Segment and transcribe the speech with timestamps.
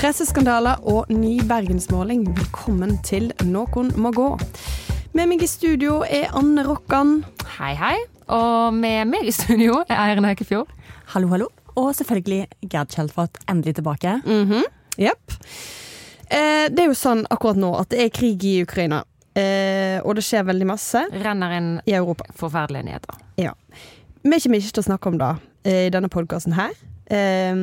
[0.00, 2.22] Presseskandaler og ny bergensmåling.
[2.32, 4.30] Velkommen til Noen må gå.
[5.12, 7.18] Med meg i studio er Anne Rokkan.
[7.58, 7.98] Hei, hei.
[8.32, 10.72] Og med meg i studio er Eirin Haukefjord.
[11.12, 11.50] Hallo, hallo.
[11.76, 14.16] Og selvfølgelig Gerd Kjeldfot endelig tilbake.
[14.24, 14.64] Mhm.
[15.04, 15.36] Jepp.
[16.30, 19.02] Eh, det er jo sånn akkurat nå at det er krig i Ukraina.
[19.36, 22.24] Eh, og det skjer veldig masse Renner inn i Europa.
[22.32, 23.20] forferdelige nyheter.
[23.36, 23.52] Ja.
[24.24, 26.72] Vi kommer ikke til å snakke om det eh, i denne podkasten her.
[27.10, 27.60] Eh,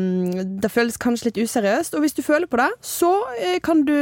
[0.62, 3.96] det føles kanskje litt useriøst, og hvis du føler på det, så eh, kan du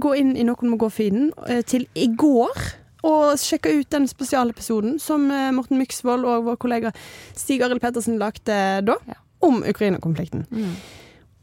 [0.00, 2.66] gå inn i Noen må gå-feeden eh, til i går.
[3.04, 6.92] Og sjekke ut den spesialepisoden som eh, Morten Myksvold og vår kollega
[7.36, 8.96] Stig Arild Pettersen lagde da,
[9.44, 10.46] om Ukraina-konflikten.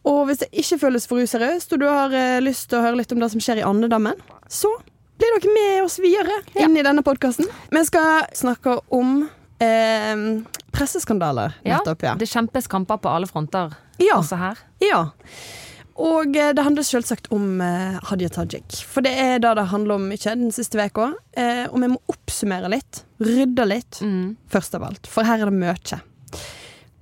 [0.09, 3.11] Og hvis det ikke føles for useriøst, og du har lyst til å høre litt
[3.13, 4.17] om det som skjer i andedammen,
[4.49, 4.71] så
[5.21, 7.45] blir dere med oss videre inn i denne podkasten.
[7.69, 9.27] Vi skal snakke om
[9.61, 10.23] eh,
[10.75, 12.15] presseskandaler nettopp, ja.
[12.19, 14.17] Det kjempes kamper på alle fronter Ja.
[14.17, 14.57] også her.
[14.81, 15.05] ja.
[16.01, 18.77] Og eh, det handler selvsagt om eh, Hadia Tajik.
[18.87, 21.11] For det er det det handler om mye den siste uka.
[21.37, 24.37] Eh, og vi må oppsummere litt, rydde litt, Mm.
[24.49, 25.05] først av alt.
[25.11, 25.99] For her er det mye.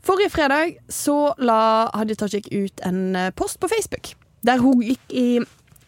[0.04, 4.16] Forrige fredag så la Hadia Tajik ut en eh, post på Facebook.
[4.44, 5.40] Der hun gikk i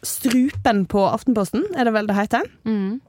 [0.06, 2.48] strupen på Aftenposten, er det vel det heter.
[2.66, 3.00] Mm.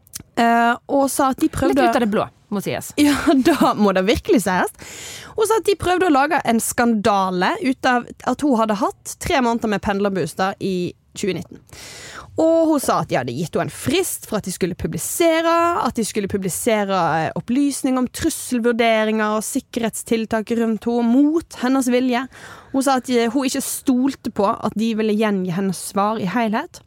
[0.40, 2.92] Eh, og sa at de prøvde Litt ut av det blå, må sies.
[3.02, 4.96] Ja, da må det virkelig sies.
[5.36, 9.16] Hun sa at de prøvde å lage en skandale ut av at hun hadde hatt
[9.22, 11.60] tre måneder med pendlerbooster i 2019.
[12.40, 15.52] Og hun sa at de hadde gitt henne en frist for at de skulle publisere.
[15.84, 22.24] At de skulle publisere eh, opplysninger om trusselvurderinger og sikkerhetstiltak rundt henne mot hennes vilje.
[22.72, 26.30] Hun sa at eh, hun ikke stolte på at de ville gjengi hennes svar i
[26.32, 26.80] helhet.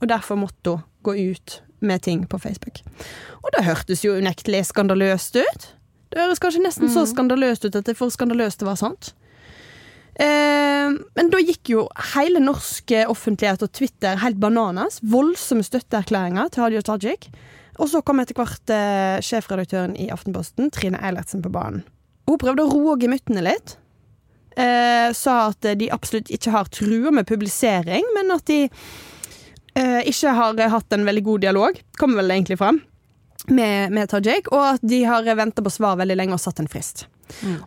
[0.00, 2.82] Og derfor måtte hun gå ut med ting på Facebook.
[3.42, 5.66] Og det hørtes jo unektelig skandaløst ut.
[6.12, 8.82] Det høres kanskje nesten så skandaløst ut at det er for skandaløst til å være
[8.82, 9.12] sant.
[10.20, 15.00] Eh, men da gikk jo hele norsk offentlighet og Twitter helt bananas.
[15.02, 17.30] Voldsomme støtteerklæringer til Hadia Tajik.
[17.80, 21.86] Og så kom etter hvert eh, sjefredaktøren i Aftenposten, Trine Eilertsen, på banen.
[22.28, 23.78] Hun prøvde å roe gemyttene litt.
[24.52, 28.76] Eh, sa at de absolutt ikke har trua med publisering, men at de eh,
[29.76, 32.82] ikke har hatt en veldig god dialog, kommer vel egentlig fram,
[33.48, 36.68] med, med Tajik, og at de har venta på svar veldig lenge og satt en
[36.70, 37.06] frist.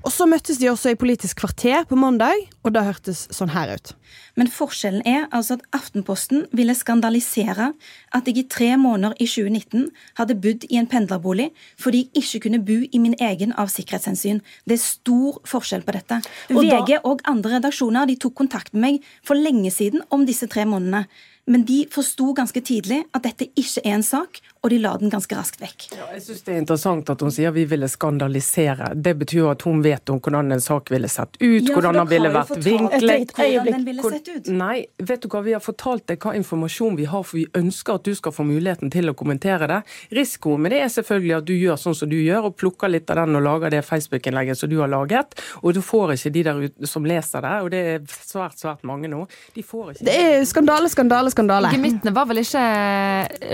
[0.06, 3.72] Og så møttes de også i Politisk kvarter på mandag, og det hørtes sånn her
[3.74, 3.96] ut.
[4.38, 7.72] Men forskjellen er altså at Aftenposten ville skandalisere
[8.14, 9.88] at jeg i tre måneder i 2019
[10.20, 11.50] hadde bodd i en pendlerbolig
[11.82, 14.44] fordi jeg ikke kunne bo i min egen av sikkerhetshensyn.
[14.70, 16.22] Det er stor forskjell på dette.
[16.54, 20.28] Og da- VG og andre redaksjoner de tok kontakt med meg for lenge siden om
[20.30, 21.08] disse tre månedene.
[21.48, 25.12] Men de forsto ganske tidlig at dette ikke er en sak, og de la den
[25.14, 25.84] ganske raskt vekk.
[25.94, 28.88] Ja, jeg synes Det er interessant at hun sier vi ville skandalisere.
[28.98, 32.00] Det betyr jo at hun vet om hvordan en sak ville sett ut, Ja, hvordan
[32.02, 33.34] den ville vært vinklet.
[33.36, 34.48] hvordan den ville sett ut.
[34.50, 38.00] Nei, vet du hva, vi har fortalt deg hva informasjon vi har, for vi ønsker
[38.00, 39.80] at du skal få muligheten til å kommentere det.
[40.18, 43.10] Risikoen med det er selvfølgelig at du gjør sånn som du gjør, og plukker litt
[43.14, 46.44] av den og lager det Facebook-innlegget som du har laget, og du får ikke de
[46.50, 49.28] der ute som leser det, og det er svært, svært mange nå.
[49.54, 51.70] De får ikke Det er skandale, skandale, skandale.
[51.76, 52.66] Gemyttene var vel ikke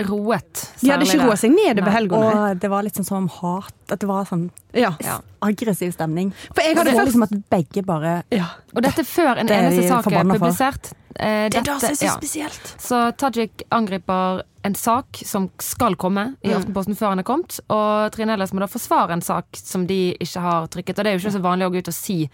[0.08, 0.66] roet?
[0.82, 2.22] De hadde ikke roa seg ned over helga.
[2.22, 3.74] Og det var litt sånn som hat.
[3.92, 4.94] At det var sånn Ja.
[5.42, 6.32] Aggressiv stemning.
[6.54, 8.48] For jeg Det hadde var liksom at begge bare ja.
[8.76, 10.94] Og dette før en eneste sak er publisert.
[11.20, 12.16] Eh, Det er det som er så ja.
[12.16, 12.76] spesielt.
[12.80, 18.12] Så Tajik angriper en sak som skal komme i Aftenposten før han er kommet, og
[18.14, 21.00] Trine Ellers må da forsvare en sak som de ikke har trykket.
[21.00, 22.30] Og det er jo ikke så vanlig å gå ut og si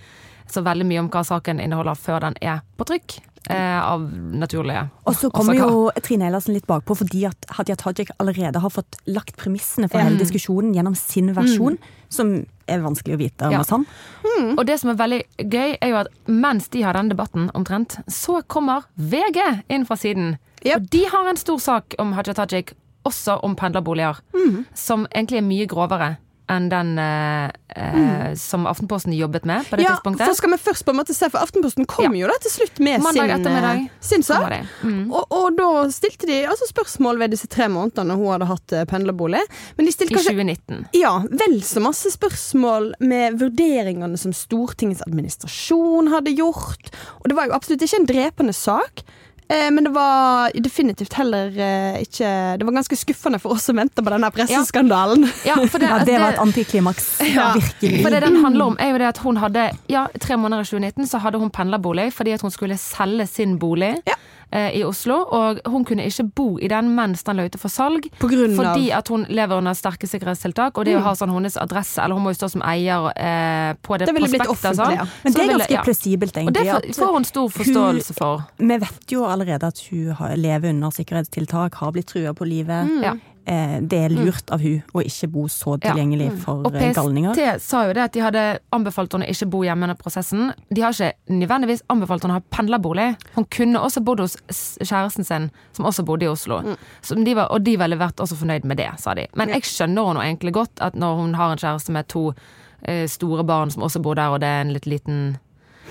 [0.52, 3.18] så veldig mye om hva saken inneholder før den er på trykk,
[3.50, 8.12] eh, av naturlige Og så kommer jo Trine Eilertsen litt bakpå fordi at Hadia Tajik
[8.20, 11.78] allerede har fått lagt premissene for hele diskusjonen gjennom sin versjon,
[12.10, 13.60] som er vanskelig å vite om Ja.
[13.60, 13.86] er sann.
[14.58, 17.98] Og det som er veldig gøy, er jo at mens de har denne debatten omtrent,
[18.08, 20.38] så kommer VG inn fra siden.
[20.66, 20.76] Yep.
[20.76, 22.74] Og de har en stor sak om Hadia Tajik,
[23.06, 24.18] også om pendlerboliger,
[24.74, 26.18] som egentlig er mye grovere
[26.50, 28.36] enn den eh, mm.
[28.40, 30.28] som Aftenposten jobbet med på det Ja, tidspunktet.
[30.30, 32.22] for skal vi først på en måte se, for Aftenposten kom Ja.
[32.22, 34.54] jo da til slutt med Mandag sin, eh, sin sak.
[34.84, 35.12] Mm.
[35.12, 38.86] Og, og da stilte de altså spørsmål ved disse tre månedene hun hadde hatt eh,
[38.88, 39.44] pendlerbolig.
[39.78, 40.88] Men de stilte I kanskje 2019.
[41.02, 41.14] ja,
[41.44, 46.92] vel så masse spørsmål med vurderingene som Stortingets administrasjon hadde gjort.
[47.22, 49.04] Og det var jo absolutt ikke en drepende sak.
[49.50, 52.30] Eh, men det var definitivt heller eh, ikke
[52.60, 55.24] Det var ganske skuffende for oss som venta på denne presseskandalen.
[55.48, 57.08] Ja, for det, Ja, det var et antiklimaks.
[57.38, 57.54] Ja.
[57.56, 58.02] Virkelig.
[58.04, 60.70] For det den handler om, er jo det at hun hadde Ja, tre måneder i
[60.72, 63.96] 2019 så hadde hun pendlerbolig fordi at hun skulle selge sin bolig.
[64.08, 64.16] Ja.
[64.52, 67.70] Eh, i Oslo, og hun kunne ikke bo i den mens den lå ute for
[67.74, 68.08] salg.
[68.20, 72.16] Fordi at hun lever under sterke sikkerhetstiltak, og det å ha sånn hennes adresse, eller
[72.16, 74.96] hun må jo stå som eier eh, på det, Det prospektet sånn.
[74.98, 75.08] ja.
[75.24, 75.84] Men Så det er ganske ja.
[75.84, 78.44] plausibelt, Og det får- hun stor forståelse for.
[78.58, 82.88] Vi vet jo allerede at hun lever under sikkerhetstiltak, har blitt trua på livet.
[83.04, 83.16] Ja.
[83.48, 85.94] Eh, det er lurt av hun å ikke bo så Ja.
[85.94, 87.32] tilgjengelig for Og eh, galninger.
[87.34, 88.42] PST sa jo det at de hadde
[88.76, 90.52] anbefalt henne ikke bo hjemme under prosessen.
[90.70, 93.16] De har ikke nødvendigvis anbefalt henne å ha pendlerbolig.
[93.38, 94.36] Hun kunne også bodd hos
[94.84, 96.60] kjæresten sin, som også bodde i Oslo.
[97.02, 99.28] Som de var, og de ville vært også fornøyd med det, sa de.
[99.36, 102.34] Men jeg skjønner henne egentlig godt at når hun har en kjæreste med to
[102.84, 105.38] eh, store barn som også bor der, og det er en litt liten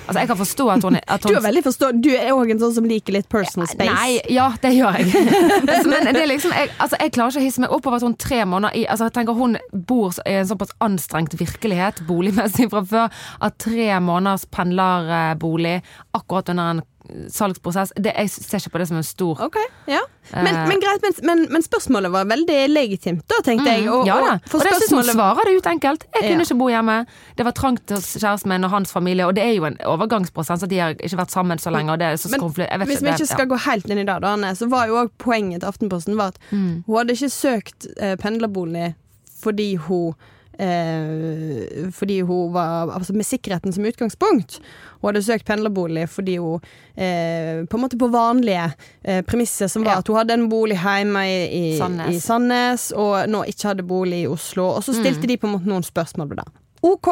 [0.07, 2.61] Altså, jeg kan forstå at hun, at Du er veldig forstå Du er òg en
[2.63, 3.91] sånn som liker litt personal space.
[3.91, 5.25] Nei, ja, det gjør jeg.
[5.91, 8.07] Men det er liksom, jeg, altså, jeg klarer ikke å hisse meg opp over at
[8.07, 9.57] hun tre måneder i altså, jeg tenker Hun
[9.87, 15.81] bor i en såpass anstrengt virkelighet boligmessig fra før at tre måneders pendlerbolig
[16.17, 16.85] akkurat under en
[17.31, 20.01] salgsprosess det, Jeg ser ikke på det som en stor okay, ja.
[20.33, 20.67] Men, Eh.
[20.69, 23.85] men greit, men, men, men spørsmålet var veldig legitimt, da, tenkte jeg.
[23.89, 24.33] Og, Mm, ja da.
[24.33, 26.05] og, Og det syns hun svarer det ut enkelt.
[26.15, 26.47] Jeg kunne Ja.
[26.49, 26.97] ikke bo hjemme.
[27.39, 30.63] Det var trangt hos kjæresten min og hans familie, og det er jo en overgangsprosess,
[30.65, 33.09] at de har ikke vært sammen så lenge, og det så Men vet Hvis vi
[33.15, 35.69] ikke skal gå helt inn i det, da, Anne, så var jo også poenget til
[35.69, 36.83] Aftenposten var at Mm.
[36.87, 38.95] hun hadde ikke søkt eh, pendlerbolig
[39.43, 40.15] fordi hun
[40.59, 44.59] eh, fordi hun var altså med sikkerheten som utgangspunkt.
[45.01, 46.61] Hun hadde søkt pendlerbolig fordi hun
[46.97, 48.69] eh, på en måte på vanlige
[49.05, 49.99] eh, premisser, som var Ja.
[49.99, 51.41] at hun hadde en bolig hjemme i,
[51.75, 52.15] i, Sandnes.
[52.17, 54.69] i Sandnes, og nå ikke hadde bolig i Oslo.
[54.77, 55.29] Og så stilte Mm.
[55.29, 56.49] de på en måte noen spørsmål ved det.
[56.83, 57.09] OK,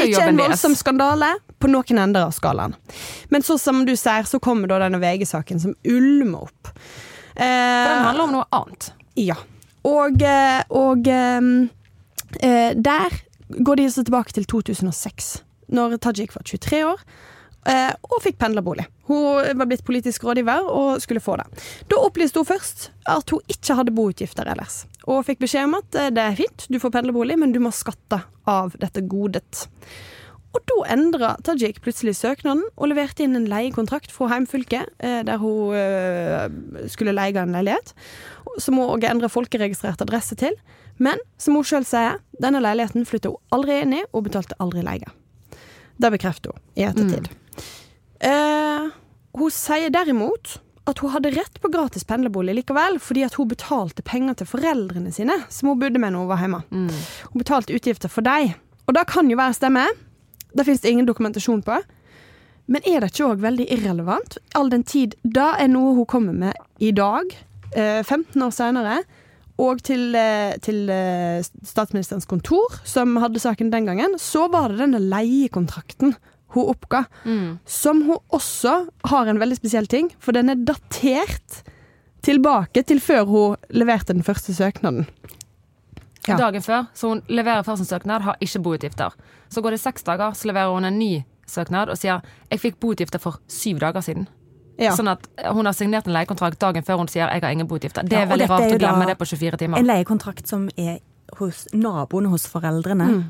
[0.00, 2.74] ikke en voldsom skandale på noen ender av skalaen.
[3.30, 6.70] Men så som du ser, så kommer da denne VG-saken som ulmer opp.
[7.34, 8.92] For den Eh, handler om noe annet.
[9.16, 9.34] ja.
[9.84, 11.70] Og, eh, og ehm,
[12.38, 13.16] eh, der
[13.50, 15.42] går de så tilbake til 2006,
[15.74, 17.04] når Tajik var 23 år.
[17.68, 18.86] eh, og fikk pendlerbolig.
[19.10, 21.44] Hun var blitt politisk rådgiver og skulle få det.
[21.90, 24.84] Da opplyste hun først at hun ikke hadde boutgifter ellers.
[25.04, 27.72] Og fikk beskjed om at eh, det er fint, du får pendlerbolig, men du må
[27.74, 29.66] skatte av dette godet.
[30.50, 35.38] Og da endra Tajik plutselig søknaden og leverte inn en leiekontrakt fra heimfylket, eh, der
[35.42, 37.94] hun eh, skulle leie en leilighet,
[38.58, 40.56] som hun òg endra folkeregistrert adresse til.
[41.00, 44.84] Men som hun sjøl sier, denne leiligheten flytta hun aldri inn i, og betalte aldri
[44.84, 45.08] leie.
[46.00, 47.30] Det bekrefter hun i ettertid.
[48.20, 48.90] Eh,
[49.40, 50.58] hun sier derimot
[50.90, 55.12] at hun hadde rett på gratis pendlerbolig likevel, fordi at hun betalte penger til foreldrene
[55.14, 56.60] sine, som hun bodde med når hun var hjemme.
[57.30, 58.54] Hun betalte utgifter for dem.
[58.88, 59.86] Og det kan jo være stemme.
[60.56, 61.78] Det fins det ingen dokumentasjon på.
[62.70, 66.34] Men er det ikke òg veldig irrelevant, all den tid det er noe hun kommer
[66.36, 67.32] med i dag,
[67.74, 69.00] eh, 15 år senere,
[69.60, 74.80] og til, eh, til eh, statsministerens kontor, som hadde saken den gangen, så var det
[74.80, 76.16] denne leiekontrakten
[76.50, 77.04] hun oppga,
[77.62, 78.72] som hun også
[79.06, 81.60] har en veldig spesiell ting, for den er datert
[82.26, 85.06] tilbake til før hun leverte den første søknaden.
[86.28, 86.36] Ja.
[86.36, 86.84] dagen før.
[86.94, 89.14] Så hun leverer først en søknad, har ikke boutgifter.
[89.48, 92.20] Så går det seks dager, så leverer hun en ny søknad og sier
[92.50, 94.28] jeg fikk boutgifter for syv dager siden.
[94.80, 94.94] Ja.
[94.96, 98.06] Sånn at hun har signert en leiekontrakt dagen før hun sier jeg har ingen boutgifter.
[98.08, 99.82] Det er ja, veldig rart er å glemme det på 24 timer.
[99.82, 100.98] En leiekontrakt som er
[101.38, 103.10] hos naboene hos foreldrene.
[103.12, 103.26] Mm.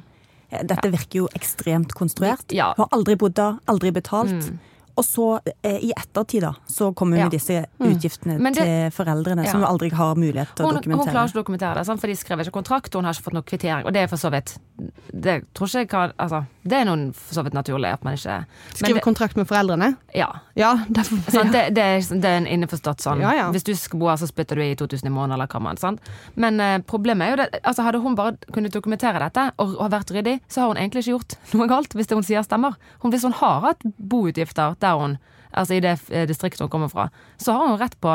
[0.50, 2.54] Dette Dette virker jo ekstremt konstruert.
[2.54, 2.72] Ja.
[2.76, 4.50] Hun har aldri bodd der, aldri betalt.
[5.00, 5.26] Og så,
[5.64, 7.28] eh, i ettertid, da, så kommer hun Ja.
[7.30, 8.52] med disse utgiftene mm.
[8.54, 9.66] det- til foreldrene, som Ja.
[9.66, 12.00] hun aldri har mulighet til å Hun, hun klarer ikke å dokumentere det, sant?
[12.00, 13.86] for de skrev ikke kontrakt, og hun har ikke fått noe kvittering.
[13.86, 14.58] Og det er for så vidt
[15.12, 18.14] Det tror ikke jeg kan Altså, det er noen for så vidt naturlig at man
[18.14, 19.96] ikke Skrive kontrakt med foreldrene?
[20.14, 20.40] Ja.
[20.56, 21.52] Ja, derfor, Sant?
[21.52, 23.20] Det, det, er, det er en innforstått sånn.
[23.20, 23.50] Ja, ja.
[23.52, 25.76] Hvis du skal bo her, så spytter du i 2000 i måneden, eller hva man.
[25.76, 26.00] Sant?
[26.36, 29.90] Men eh, problemet er jo det altså Hadde hun bare kunnet dokumentere dette og, og
[29.90, 32.76] vært ryddig, så har hun egentlig ikke gjort noe galt, hvis det hun sier stemmer.
[33.02, 35.18] Hun, hvis hun har hatt boutgifter der hun
[35.52, 38.12] Altså i det eh, distriktet hun kommer fra, så har hun rett på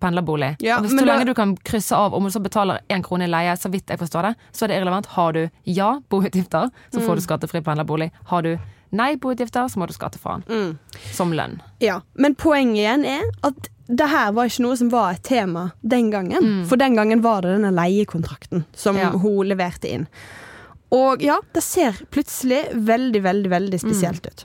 [0.00, 0.56] pendlerbolig.
[0.64, 3.30] Ja, hvis så lenge du kan krysse av om du så betaler én krone i
[3.30, 5.06] leie, så vidt jeg forstår det, så er det irrelevant.
[5.14, 7.16] Har du ja boutgifter, så får Mm.
[7.16, 8.10] du skattefri pendlerbolig.
[8.32, 8.58] Har du
[8.90, 10.44] nei boutgifter, så må du skatte fra den.
[10.48, 10.78] Mm.
[11.12, 11.60] Som lønn.
[11.78, 15.70] Ja, men poenget igjen er at det her var ikke noe som var et tema
[15.82, 16.64] den gangen.
[16.66, 19.10] For den gangen var det denne leiekontrakten som Ja.
[19.10, 20.08] hun leverte inn.
[20.90, 24.44] Og ja, det ser plutselig veldig, veldig, veldig spesielt ut.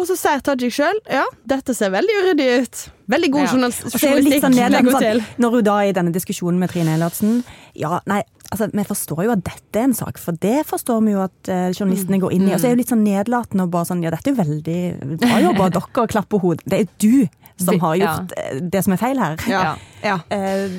[0.00, 2.78] Og så sier Tajik sjøl ja, dette ser veldig uryddig ut.
[3.12, 3.50] Veldig god Ja.
[3.52, 3.92] journalistikk.
[4.40, 7.42] sånn sånn, Når hun da i denne diskusjonen med Trine Eilertsen
[7.76, 11.12] Ja, nei, altså vi forstår jo at dette er en sak, for det forstår vi
[11.12, 12.54] jo at uh, journalistene går inn i.
[12.54, 14.42] Og så er hun jo litt sånn nedlatende og bare sånn Ja, dette er jo
[14.42, 16.64] veldig bra jobba av dere, klapper hodet.
[16.66, 18.60] Det er du som har gjort ja.
[18.60, 19.36] det som er feil her.
[19.50, 19.66] Ja.
[20.02, 20.18] ja.
[20.32, 20.70] Eh,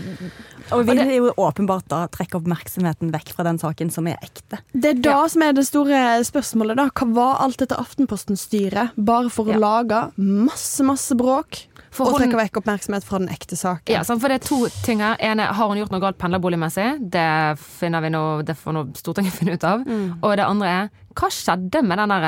[0.71, 4.61] og vil jo åpenbart da trekke oppmerksomheten vekk fra den saken som er ekte.
[4.71, 6.79] Det er da som er det store spørsmålet.
[6.79, 9.59] da Hva var alt dette Aftenposten-styret bare for å Ja.
[9.59, 13.93] lage masse, masse bråk For Og hun- trekker vekk oppmerksomhet fra den ekte saken.
[13.93, 15.15] Ja, for det er to ting her.
[15.21, 16.87] Ene, har hun gjort noe galt pendlerboligmessig?
[17.13, 19.83] Det finner vi nå, det får nå Stortinget finne ut av.
[20.23, 22.25] Og det andre er, hva skjedde med den der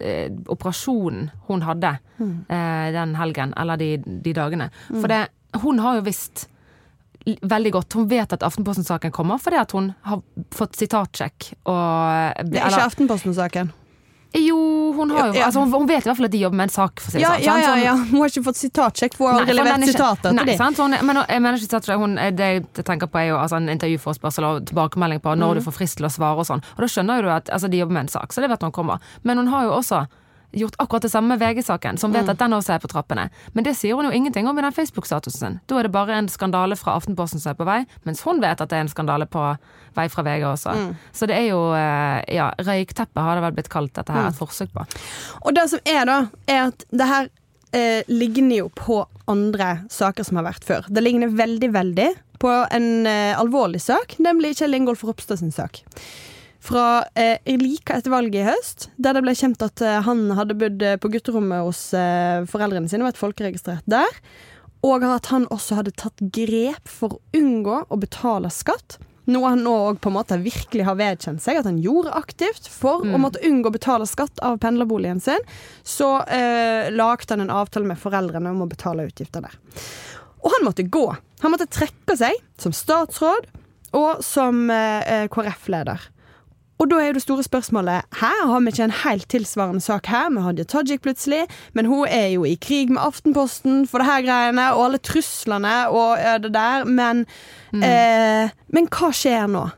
[0.00, 4.70] eh, operasjonen hun hadde eh, den helgen, eller de, de dagene?
[4.88, 5.26] For det,
[5.60, 6.46] hun har jo visst
[7.22, 12.58] veldig godt, hun vet at Aftenposten-saken kommer, fordi at hun har fått sitatsjekk og Det
[12.58, 13.70] er ikke Aftenposten-saken.
[14.34, 16.56] Jo, hun har jo Ja, altså, hun, hun vet i hvert fall at de jobber
[16.56, 17.42] med en sak, si Ja, sånn.
[17.44, 17.94] ja, ja, hun- ja.
[17.96, 20.56] Hun har ikke fått sitatsjekk, hun har aldri levert er sitater til dem.
[20.56, 20.78] sant?
[21.04, 21.98] Men jeg mener ikke sitatsjekk.
[21.98, 25.54] hun, det jeg tenker på er jo altså, en intervjuforespørsel og tilbakemelding på når Mm.
[25.54, 26.62] du får frist til å svare og sånn.
[26.76, 28.62] Og da skjønner jo du at altså, de jobber med en sak, så det vet
[28.62, 28.98] hun kommer.
[29.22, 30.06] Men hun har jo også
[30.52, 32.20] gjort akkurat det samme med VG-saken, som Mm.
[32.20, 33.30] vet at den også er på trappene.
[33.54, 35.60] Men det sier hun jo ingenting om i den Facebook-statusen sin.
[35.66, 38.60] Da er det bare en skandale fra Aftenposten som er på vei, mens hun vet
[38.60, 39.56] at det er en skandale på
[39.96, 40.74] vei fra VG også.
[40.76, 40.96] Mm.
[41.12, 44.16] Så det er jo eh, ja, røykteppe har det vel blitt kalt dette Mm.
[44.22, 44.86] her, et forsøk på.
[45.46, 46.18] Og det som er da,
[46.48, 47.28] er at det her
[47.72, 50.84] eh, ligner jo på andre saker som har vært før.
[50.92, 55.80] Det ligner veldig, veldig på en eh, alvorlig sak, nemlig Kjell Ingolf Ropstad sin sak.
[56.62, 60.54] Fra eh, like etter valget i høst, der det ble kjent at eh, han hadde
[60.60, 64.20] bodd eh, på gutterommet hos eh, foreldrene sine, vært folkeregistrert der,
[64.86, 68.98] og at han også hadde tatt grep for å unngå å betale skatt.
[69.30, 73.04] Noe han nå på en måte virkelig har vedkjent seg at han gjorde aktivt for
[73.06, 75.38] å måtte unngå å betale skatt av pendlerboligen sin.
[75.86, 79.54] Så eh, lagde han en avtale med foreldrene om å betale utgifter der.
[80.42, 81.04] Og han måtte gå.
[81.44, 83.46] Han måtte trekke seg som statsråd
[83.94, 86.02] og som eh, KrF-leder.
[86.80, 90.06] Og da er jo det store spørsmålet Her har vi ikke en helt tilsvarende sak
[90.10, 94.06] her med Hadia Tajik plutselig, men hun er jo i krig med Aftenposten for det
[94.08, 97.24] her greiene, og alle truslene og det der, men
[97.74, 99.68] eh, Men hva skjer nå?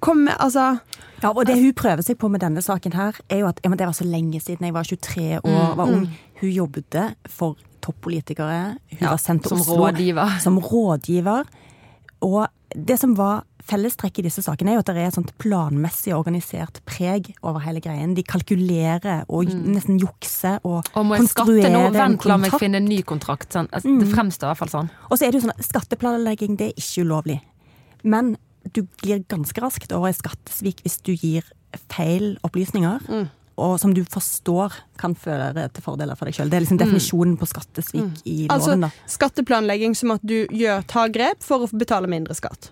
[0.00, 0.78] Kom, altså
[1.22, 3.68] Ja, og det hun prøver seg på med denne saken her, er jo at ja,
[3.68, 6.06] men det var så lenge siden jeg var 23 år, var ung.
[6.40, 6.96] Hun jobbet
[7.28, 8.78] for toppolitikere.
[8.96, 10.38] Hun var sendt til som Oslo rådgiver.
[10.40, 11.44] som rådgiver.
[12.24, 15.32] Og det som var fellestrekk i disse sakene, er jo at det er et sånt
[15.38, 18.14] planmessig organisert preg over hele greien.
[18.16, 21.60] De kalkulerer og nesten jukser og, Og må jeg skatte nå?
[21.60, 22.60] konstruerer en Vent, la meg kontrakt.
[22.64, 23.52] finne en ny kontrakt.
[23.52, 23.68] Sånn.
[23.72, 24.90] Altså, Det fremstår i hvert fall sånn.
[25.10, 27.40] Og så er det jo sånn at skatteplanlegging det er ikke ulovlig.
[28.04, 28.36] Men
[28.72, 31.44] du glir ganske raskt over i skattesvik hvis du gir
[31.88, 33.28] feil opplysninger.
[33.60, 36.48] Og som du forstår kan føre til fordeler for deg sjøl.
[36.48, 38.80] Det er liksom definisjonen på skattesvik i Altså loven.
[38.86, 38.90] da.
[39.06, 42.70] skatteplanlegging som at du gjør, tar grep for å betale mindre skatt.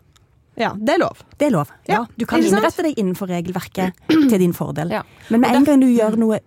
[0.59, 1.21] Ja, det er lov.
[1.39, 1.71] Det er lov.
[1.87, 4.91] Ja, Ja, du kan innrette deg innenfor regelverket til din fordel.
[4.91, 5.03] Ja.
[5.31, 6.41] Men med en gang du gjør noe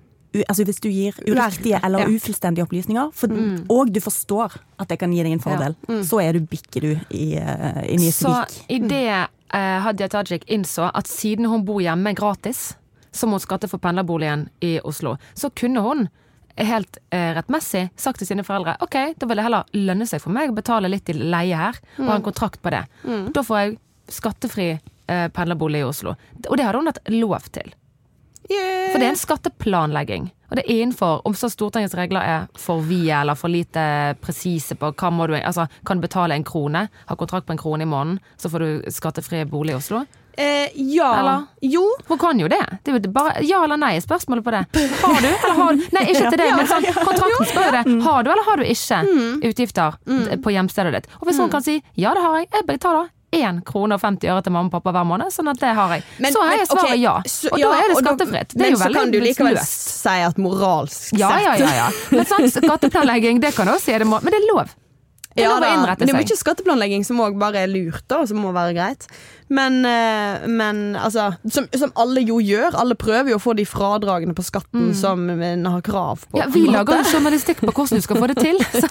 [0.48, 2.08] Altså Hvis du gir uriktige eller Ja.
[2.08, 3.28] ufullstendige opplysninger, for,
[3.68, 5.76] og du forstår at det kan gi deg en fordel,
[6.08, 8.62] så er du, bikker du i, uh, i Så svik.
[8.72, 12.78] idet uh, Hadia Tajik innså at siden hun bor hjemme gratis,
[13.12, 16.08] så må hun skatte for pendlerboligen i Oslo, så kunne hun
[16.56, 20.32] helt eh, rettmessig sagt til sine foreldre ok, da vil det heller lønne seg for
[20.32, 22.86] meg å betale litt i leie her, og ha en kontrakt på det.
[23.36, 23.78] Da får jeg
[24.14, 26.16] skattefri eh, pendlerbolig i Oslo.
[26.48, 27.74] Og det hadde hun hatt lov til.
[28.52, 30.30] For det er en skatteplanlegging.
[30.52, 33.84] Og det er innenfor om så Stortingets regler er for vide eller for lite
[34.20, 37.62] presise på hva må du Altså, kan du betale en krone, ha kontrakt på en
[37.62, 40.02] krone i måneden, så får du skattefri bolig i Oslo?
[40.36, 41.08] Eh, ja.
[41.20, 41.46] Eller?
[41.62, 41.86] Jo.
[42.08, 42.60] Hun kan jo det.
[42.84, 44.62] Det er bare ja eller nei spørsmålet på det.
[45.02, 47.96] Har du, eller har du Nei, ikke til det, men sånn, kontrakten spør jo det.
[48.04, 49.02] Har du eller har du ikke
[49.52, 49.98] utgifter
[50.44, 51.10] på hjemstedet ditt?
[51.22, 54.28] Og hvis hun kan si ja, det har jeg, jeg betaler 1 krone og 50
[54.28, 56.04] øre til mamma og pappa hver måned, sånn at det har jeg.
[56.20, 57.14] Men- så har jeg svaret okay, ja.
[57.52, 58.54] Og ja, da er det skattefritt.
[58.56, 59.88] Det er men så kan du likevel løst.
[60.02, 61.74] si at moralsk sett ja, ja.
[61.80, 61.90] ja.
[62.12, 64.74] Men sånn skatteplanlegging, det kan også si det må Men det er lov.
[65.32, 66.28] Det er Ja lov å innrette det er seg.
[66.28, 69.08] mye skatteplanlegging som òg bare er lurt, da, og som må være greit.
[69.52, 72.76] Men, eh, men altså som, som alle jo gjør.
[72.80, 76.38] Alle prøver jo å få de fradragene på skatten som en har krav på.
[76.38, 76.40] Mm.
[76.40, 78.62] Ja, vi lager jo journalistikk på hvordan du skal få det til.
[78.82, 78.88] Så,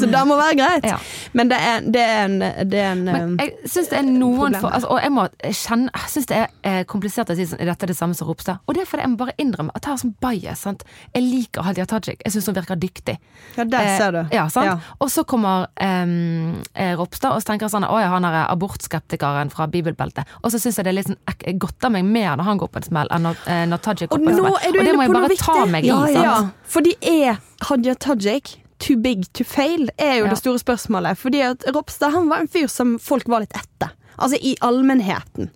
[0.00, 0.88] Så det må være greit.
[0.88, 0.98] Ja.
[1.38, 4.08] Men det er, det er en, det er en men eh, jeg syns det er
[4.08, 7.46] noen for, altså, Og jeg må kjenne Jeg syns det er eh, komplisert å si
[7.46, 8.62] at dette er det samme som Ropstad.
[8.66, 10.64] Og det er fordi jeg må bare innrømme at jeg har sånn bias.
[10.66, 10.84] Sant?
[11.14, 12.22] Jeg liker Hadia Tajik.
[12.24, 13.16] Jeg syns hun virker dyktig.
[13.56, 14.20] Ja, der ser du.
[14.34, 14.70] Ja, sant?
[14.70, 14.76] Ja.
[15.02, 19.51] Og så kommer em, eh, Ropstad og så tenker sånn Å ja, han er abortskeptikeren
[19.52, 20.24] fra bibelbeltet.
[20.42, 22.72] Og så syns jeg det er litt sånn Jeg godter meg mer når han går
[22.72, 24.56] på en smell, enn når, eh, når Tajik går på en smell.
[24.56, 25.46] Og det må jeg bare viktig.
[25.46, 25.88] ta meg i.
[25.92, 26.36] ja, ja.
[26.64, 30.30] Fordi er Hadia Tajik too big to fail, er jo Ja.
[30.30, 31.16] det store spørsmålet.
[31.16, 33.92] Fordi at Ropstad han var en fyr som folk var litt etter.
[34.18, 35.50] Altså i allmennheten.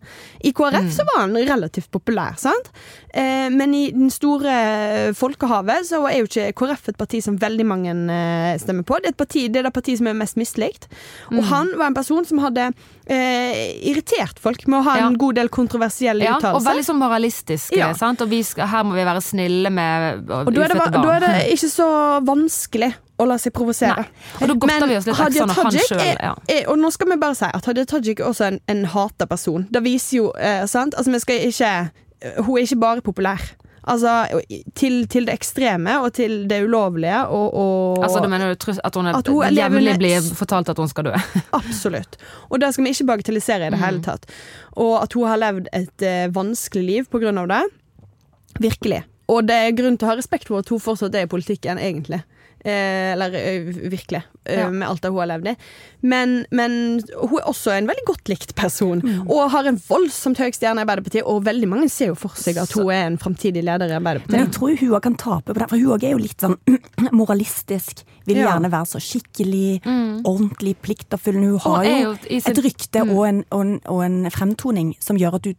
[0.44, 0.90] I KrF Mm.
[0.92, 2.70] så var han relativt populær, sant?
[3.14, 7.66] Eh, men i den store folkehavet så er jo ikke KrF et parti som veldig
[7.66, 8.98] mange eh, stemmer på.
[9.00, 10.86] Det er, et parti, det er det partiet som er mest mislikt.
[11.30, 11.48] Og Mm.
[11.50, 12.72] han var en person som hadde
[13.08, 15.06] eh, irritert folk med å ha Ja.
[15.06, 17.76] en god del kontroversielle Ja, og veldig sånn moralistiske.
[17.76, 17.92] Ja.
[17.94, 18.20] Sant?
[18.20, 21.20] Og vi skal, her må vi være snille med Og da er, det, da er
[21.20, 24.06] det ikke så vanskelig å la seg provosere.
[24.06, 24.46] Nei.
[24.46, 26.32] Og godter vi oss litt Hadia Tajik selv, er, ja.
[26.52, 29.28] er, Og nå skal vi bare si at Hadia Tajik er også en, en hata
[29.30, 29.68] person.
[29.72, 30.96] Det viser jo eh, sant?
[30.96, 31.76] Altså, vi skal ikke
[32.42, 33.46] Hun er ikke bare populær.
[33.86, 34.12] Altså
[34.74, 38.96] til, til det ekstreme og til det ulovlige og, og Altså, du mener du at
[38.98, 41.12] hun, er, At hun jevnlig blir fortalt at hun skal dø?
[41.60, 42.18] Absolutt.
[42.50, 44.26] Og det skal vi ikke bagatellisere i det hele tatt.
[44.74, 47.62] Og at hun har levd et uh, vanskelig liv på grunn av det.
[48.58, 49.04] Virkelig.
[49.30, 51.78] Og det er grunn til å ha respekt for at hun fortsatt er i politikken,
[51.78, 52.24] egentlig.
[52.66, 54.70] Eh, eller eh, virkelig, eh, Ja.
[54.74, 55.56] med alt det hun har levd i.
[56.02, 56.72] Men, men
[57.14, 60.82] hun er også en veldig godt likt person, og har en voldsomt høy stjerne i
[60.82, 61.22] Arbeiderpartiet.
[61.30, 64.00] Og veldig mange ser jo for seg at hun er en framtidig leder i Men
[64.00, 64.40] Arbeiderpartiet.
[64.42, 66.58] jeg tror hun òg kan tape på det, for hun også er jo litt sånn
[67.20, 68.02] moralistisk.
[68.26, 68.48] Vil Ja.
[68.50, 69.82] gjerne være så skikkelig,
[70.26, 71.52] ordentlig, pliktoppfyllende.
[71.54, 75.16] Hun har jo jo sin- et rykte og, en, og, en, og en fremtoning som
[75.16, 75.54] gjør at du,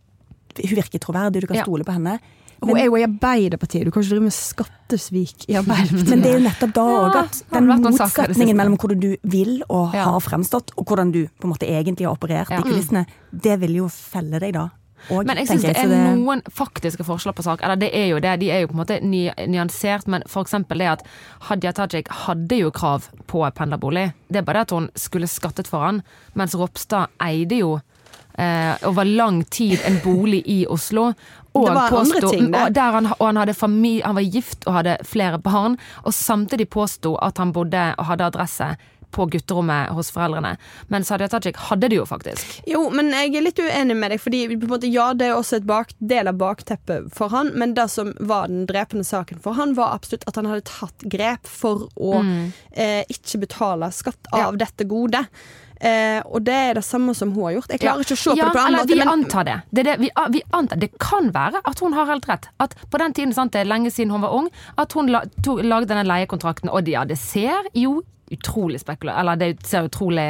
[0.60, 1.64] hun virker troverdig, du kan Ja.
[1.64, 2.20] stole på henne.
[2.62, 6.10] Hun er jo i Arbeiderpartiet, du kan ikke drive med skattesvik i Arbeiderpartiet.
[6.14, 9.62] Men det er jo nettopp da òg Ja, at den motsetningen mellom hvordan du vil
[9.70, 10.08] og Ja.
[10.10, 12.60] har fremstått, og hvordan du på en måte egentlig har operert Ja.
[12.60, 14.70] i kulissene, det vil jo felle deg da.
[15.12, 17.62] Og, Men jeg syns det er det- noen faktiske forskjeller på sak.
[17.62, 20.80] Eller det er jo det, de er jo på en måte ny, nyansert, men eksempel
[20.80, 21.04] det at
[21.42, 24.14] Hadia Tajik hadde jo krav på pendlerbolig.
[24.28, 26.02] Det er bare det at hun skulle skattet for han,
[26.36, 27.80] mens Ropstad eide jo
[28.40, 31.14] eh, over lang tid en bolig i Oslo.
[31.58, 34.98] Og, Det var andre ting, og, han, og han, familie, han var gift og hadde
[35.08, 38.76] flere barn, og samtidig påsto at han bodde og hadde adresse
[39.12, 40.56] på gutterommet hos foreldrene.
[40.92, 42.58] Men Sadia Tajik hadde det jo faktisk.
[42.68, 45.68] Jo, men jeg er litt uenig med deg, fordi måte, ja, det er også et
[45.70, 49.76] bak, del av bakteppet for han, men det som var den drepende saken for han,
[49.78, 54.52] var absolutt at han hadde tatt grep for å eh, ikke betale skatt av Ja.
[54.68, 55.24] dette gode.
[55.79, 57.72] Eh, og det er det samme som hun har gjort.
[57.75, 59.05] Jeg klarer ikke å se på ja, det på en annen Vi måte.
[59.05, 59.57] Men, antar det.
[59.69, 62.50] Det, det, vi, vi antar, det kan være at hun har helt rett.
[62.63, 65.24] At på den tiden, sant, det er lenge siden hun var ung, at hun la,
[65.46, 66.72] to, lagde denne leiekontrakten.
[66.74, 70.24] Og ja, det ser jo utrolig spekula Eller det ser utrolig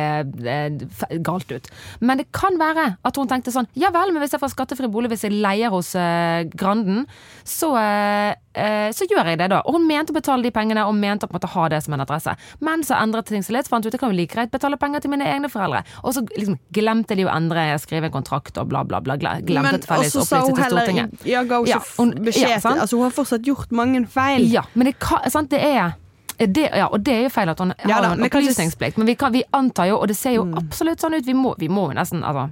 [0.45, 1.67] eh, galt ut.
[1.99, 4.89] Men det kan være at hun tenkte sånn Ja vel, men hvis jeg får skattefri
[4.91, 7.05] bolig hvis jeg leier hos eh, Granden,
[7.47, 9.61] så, eh, eh, så gjør jeg det, da.
[9.65, 12.03] Og hun mente å betale de pengene, og mente å måte ha det som en
[12.05, 12.33] adresse.
[12.63, 13.69] Men så endret ting seg litt.
[13.71, 15.83] Fant ut jeg kan jo like greit betale penger til mine egne foreldre.
[16.03, 19.17] Og så liksom glemte de å endre, skrive en kontrakt og bla, bla, bla.
[19.19, 21.25] gle- Glemte sa opplyse til Stortinget.
[21.27, 24.45] Ja, ga hun Ja, ikke hun- beskjed ja, Altså, hun har fortsatt gjort mange feil.
[24.51, 24.95] Ja, men det,
[25.31, 25.95] sant, det er
[26.37, 28.97] det, ja, og det er jo feil at Ja har da, en opplysningsplikt.
[28.97, 31.55] Men vi, kan, vi antar jo, og det ser jo absolutt sånn ut, vi må,
[31.57, 32.49] vi må jo nesten altså,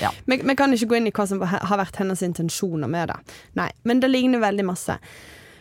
[0.00, 0.10] ja.
[0.24, 3.16] Vi, vi kan ikke gå inn i hva som har vært hennes intensjoner med det.
[3.56, 4.98] Nei, Men det ligner veldig masse.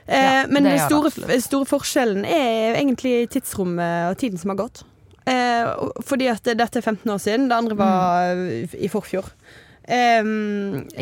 [0.08, 1.12] Eh, Ja, men den store,
[1.42, 4.84] store forskjellen er egentlig tidsrommet og tiden som har gått.
[5.26, 5.72] Eh,
[6.06, 8.76] fordi at dette er 15 år siden, det andre var Mm.
[8.78, 9.26] i forfjor.
[9.88, 10.24] Eh,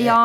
[0.04, 0.20] ja,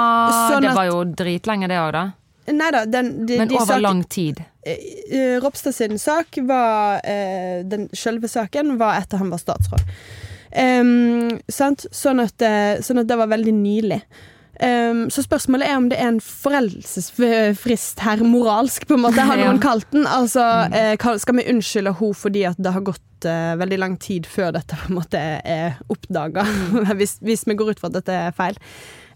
[0.53, 2.05] sånn det var jo dritlenge det òg, da.
[2.53, 4.41] Nei da, den, de, Men over sak, lang tid.
[4.69, 9.85] Uh, Ropstad sin sak var uh, Den selve saken var etter han var statsråd.
[10.49, 11.85] Um, sant?
[11.93, 12.41] Sånn, at,
[12.85, 14.01] sånn at det var veldig nylig.
[14.59, 19.39] Um, så spørsmålet er om det er en foreldelsesfrist her, moralsk, på en måte, har
[19.39, 20.09] noen kalt den.
[20.09, 24.53] Altså, uh, skal vi unnskylde henne fordi at det har gått veldig lang tid før
[24.55, 26.45] dette på en måte er oppdaga,
[26.99, 28.59] hvis, hvis vi går ut fra at dette er feil.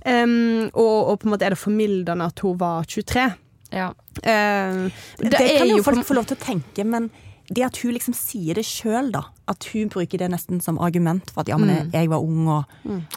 [0.04, 3.26] Em, og, og på en måte er det formildende at hun var 23.
[3.72, 3.90] Ja.
[4.26, 4.88] Em,
[5.18, 7.10] Det, kan jo folk få lov til å tenke, men
[7.52, 9.26] det at hun liksom sier det sjøl, da.
[9.50, 12.64] At hun bruker det nesten som argument for at ja, men jeg var ung og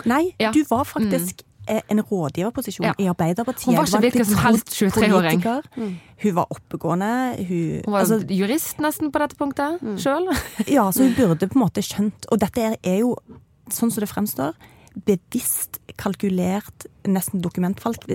[0.06, 0.52] Nei, Ja.
[0.52, 1.82] du var faktisk mm.
[1.90, 2.94] en rådgiverposisjon Ja.
[3.00, 3.70] i Arbeiderpartiet.
[3.70, 5.46] Hun var ikke en hvilken som helst 23-åring.
[5.78, 5.96] Mm.
[6.24, 7.12] Hun var oppegående.
[7.48, 10.28] Hun, Hun var altså, jurist nesten på dette punktet sjøl.
[10.68, 13.16] ja, så hun burde på en måte skjønt Og dette er, er jo,
[13.70, 14.54] sånn som det fremstår,
[15.06, 18.08] bevisst kalkulert, nesten dokumentfalsk,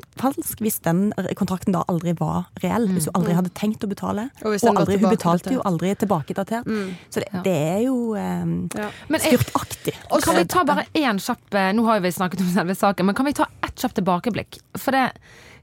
[0.60, 2.88] hvis den kontrakten da aldri var reell.
[2.94, 4.28] Hvis hun aldri hadde tenkt å betale.
[4.42, 6.68] Og hvis Og, aldri, hun betalte jo aldri tilbakedatert.
[7.08, 7.42] Så det, Ja.
[7.46, 8.88] det er jo um, ja.
[9.08, 9.94] jeg, skurkaktig.
[10.10, 13.06] Og kan vi ta bare én kjapp eh, Nå har vi snakket om selve saken,
[13.06, 14.60] men kan vi ta ett kjapt tilbakeblikk?
[14.76, 15.10] For det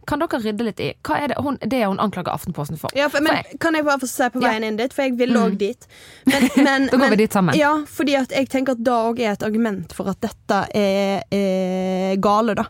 [0.08, 0.90] kan dere rydde litt i.
[1.06, 2.90] Hva er det hun, det hun anklager Aftenposten for?
[2.96, 4.50] Ja, for, men For jeg- Kan jeg bare få se på Ja.
[4.50, 4.94] veien inn dit?
[4.96, 5.88] For jeg vil òg dit.
[6.26, 7.56] Men, men, Da går vi dit sammen.
[7.60, 12.16] Ja, fordi jeg tenker at det òg er et argument for at dette er, er
[12.24, 12.66] gale, da.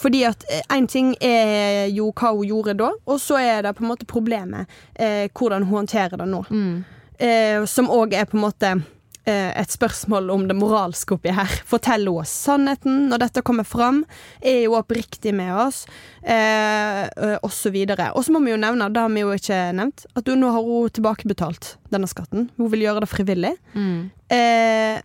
[0.00, 3.84] Fordi at én ting er jo hva hun gjorde da, og så er det på
[3.84, 4.66] en måte problemet
[4.96, 6.44] eh, hvordan hun håndterer det nå.
[6.48, 6.84] Mm.
[7.20, 8.86] Eh, som òg er på en måte eh,
[9.30, 11.60] et spørsmål om det moralske oppi her.
[11.68, 14.02] Forteller hun oss sannheten når dette kommer fram?
[14.40, 15.84] Er hun oppriktig med oss?
[16.22, 18.10] Eh, eh, og så videre.
[18.14, 20.50] Og så må vi jo nevne, det har vi jo ikke nevnt, at hun, nå
[20.54, 22.50] har hun tilbakebetalt denne skatten.
[22.58, 23.54] Hun vil gjøre det frivillig.
[23.74, 24.10] Mm.
[24.30, 25.00] Eh,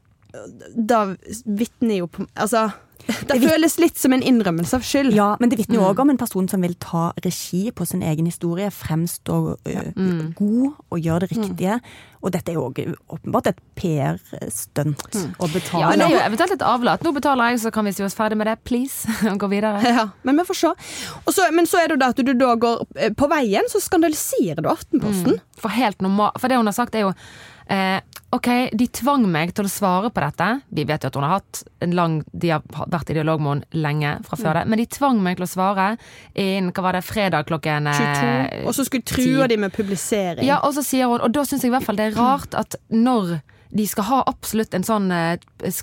[0.76, 1.06] da
[1.46, 2.68] vitner jo på Altså,
[3.06, 5.14] Det føles litt som en innrømmelse av skyld.
[5.14, 5.82] Ja, men det vitner Mm.
[5.84, 9.92] jo òg om en person som vil ta regi på sin egen historie, fremstå ø,
[9.96, 10.34] Mm.
[10.36, 11.80] god og gjøre det riktige.
[12.24, 12.72] Og dette er jo
[13.14, 15.36] åpenbart et PR-stunt Mm.
[15.40, 15.82] å betale.
[15.82, 17.04] Ja, men det er jo eventuelt et avlat.
[17.04, 18.58] Nå betaler jeg, så kan vi si oss ferdig med det.
[18.64, 19.06] Please.
[19.32, 19.82] Og gå videre.
[19.84, 20.74] Ja, men vi får se.
[21.28, 23.82] Også, men så er det jo det at du da går eh, På veien så
[23.82, 25.40] skandaliserer du Aftenposten.
[25.60, 27.14] For helt normal For det hun har sagt, er jo
[27.70, 28.00] eh,
[28.34, 30.48] OK, de tvang meg til å svare på dette.
[30.76, 33.52] Vi vet jo at hun har hatt en lang De har vært i dialog med
[33.54, 34.64] henne lenge fra før det.
[34.72, 35.88] Men de tvang meg til å svare
[36.34, 38.64] innen hva var det, fredag klokken eh, 22.
[38.66, 40.44] Og så skulle trua de med publisering.
[40.48, 42.58] Ja, og så sier hun Og da syns jeg i hvert fall det er rart
[42.58, 43.38] at når
[43.70, 45.38] de skal ha absolutt en sånn eh,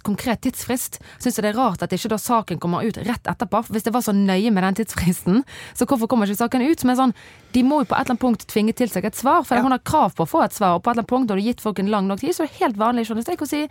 [0.06, 3.64] konkret tidsfrist, syns jeg det er rart at ikke da saken kommer ut rett etterpå.
[3.66, 5.42] For hvis det var så nøye med den tidsfristen,
[5.74, 6.82] så hvorfor kommer ikke saken ut?
[6.82, 7.16] Som er sånn,
[7.52, 9.74] De må jo på et eller annet punkt tvinge til seg et svar, for hun
[9.74, 10.78] har krav på å få et svar.
[10.78, 12.46] Og på et eller annet punkt har du gitt folk en lang nok tid, så
[12.46, 13.66] er det helt vanlig journalistikk å si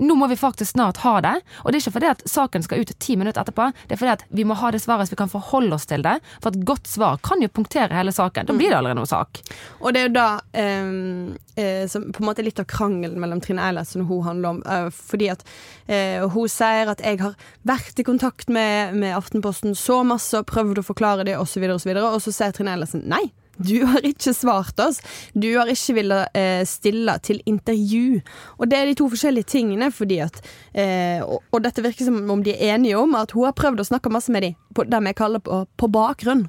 [0.00, 1.34] nå må vi faktisk snart ha det.
[1.60, 4.14] Og det er ikke fordi at saken skal ut ti minutter etterpå, det er fordi
[4.14, 6.16] at vi må ha det svaret så vi kan forholde oss til det.
[6.40, 8.48] For et godt svar kan jo punktere hele saken.
[8.48, 9.42] Da blir det allerede noe sak.
[9.82, 13.44] Og det er jo da ehm, eh, som på en måte litt av krangelen mellom
[13.44, 14.60] Trine Eilertsen og hun handler om.
[14.66, 15.46] Uh, fordi at
[15.88, 17.34] uh, hun sier at jeg har
[17.66, 21.82] vært i kontakt med, med Aftenposten så masse og prøvd å forklare det, osv., og
[21.82, 22.12] så videre.
[22.12, 23.26] Og så sier Trine Eilertsen nei.
[23.56, 25.00] Du har ikke svart oss.
[25.32, 28.20] Du har ikke villet eh, stille til intervju.
[28.60, 30.40] Og det er de to forskjellige tingene, fordi at
[30.76, 33.80] eh, og, og dette virker som om de er enige om at hun har prøvd
[33.80, 36.46] å snakke masse med dem på det vi kaller på, på bakgrunn.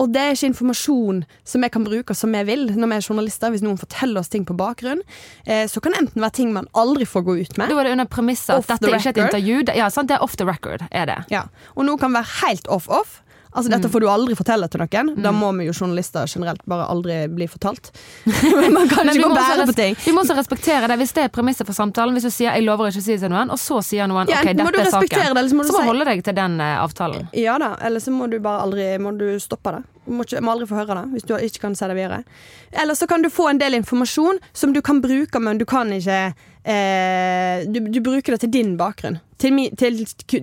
[0.00, 3.06] Og det er ikke informasjon som jeg kan bruke som jeg vil når vi er
[3.08, 3.52] journalister.
[3.54, 5.02] Hvis noen forteller oss ting på bakgrunn,
[5.46, 7.70] eh, så kan det enten være ting man aldri får gå ut med.
[7.70, 9.60] Da var det under premisset at dette er ikke et intervju.
[9.78, 10.10] Ja, sant?
[10.10, 10.86] det er off the record.
[10.90, 11.20] er det.
[11.30, 11.46] Ja.
[11.74, 13.20] Og noe kan være helt off-off.
[13.54, 15.12] Altså Dette får du aldri fortelle til noen.
[15.22, 17.92] Da må vi jo journalister generelt bare aldri bli fortalt.
[18.26, 19.96] Men man kan Men ikke gå bære på ting.
[20.04, 20.96] vi må også respektere det.
[20.98, 23.20] Hvis det er premisset for samtalen, hvis du sier 'jeg lover ikke å si det
[23.20, 25.62] til noen', og så sier noen Ja, 'ok, dette er saken', det, eller så må
[25.62, 27.28] du så må si- holde deg til den eh, avtalen.
[27.32, 29.82] Ja da, eller så må du bare aldri må du stoppe det.
[30.06, 32.24] Du må, ikke, må aldri få høre det hvis du ikke kan si det videre.
[32.72, 35.88] Eller så kan du få en del informasjon som du kan bruke, men du kan
[35.92, 39.20] ikke eh, du, du bruker det til din bakgrunn.
[39.44, 39.98] Til, til,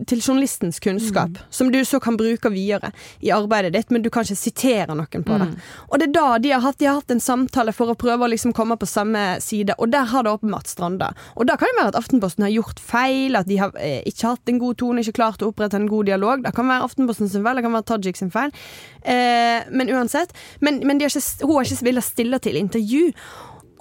[0.05, 2.91] til journalistens kunnskap, som du så kan bruke videre
[3.23, 5.47] i arbeidet ditt, men du kan ikke sitere noen på det.
[5.87, 8.27] Og det er da de har hatt, de har hatt en samtale for å prøve
[8.27, 11.13] å liksom komme på samme side, og der har det åpenbart stranda.
[11.33, 14.35] Og da kan det være at Aftenposten har gjort feil, at de har eh, ikke
[14.35, 16.43] hatt en god tone, ikke klart å opprette en god dialog.
[16.45, 18.53] Det kan være Aftenposten sin feil, det kan være Tajik sin feil.
[19.01, 20.35] Eh, men uansett.
[20.59, 23.07] Men, men har ikke, hun har ikke villet stille til intervju.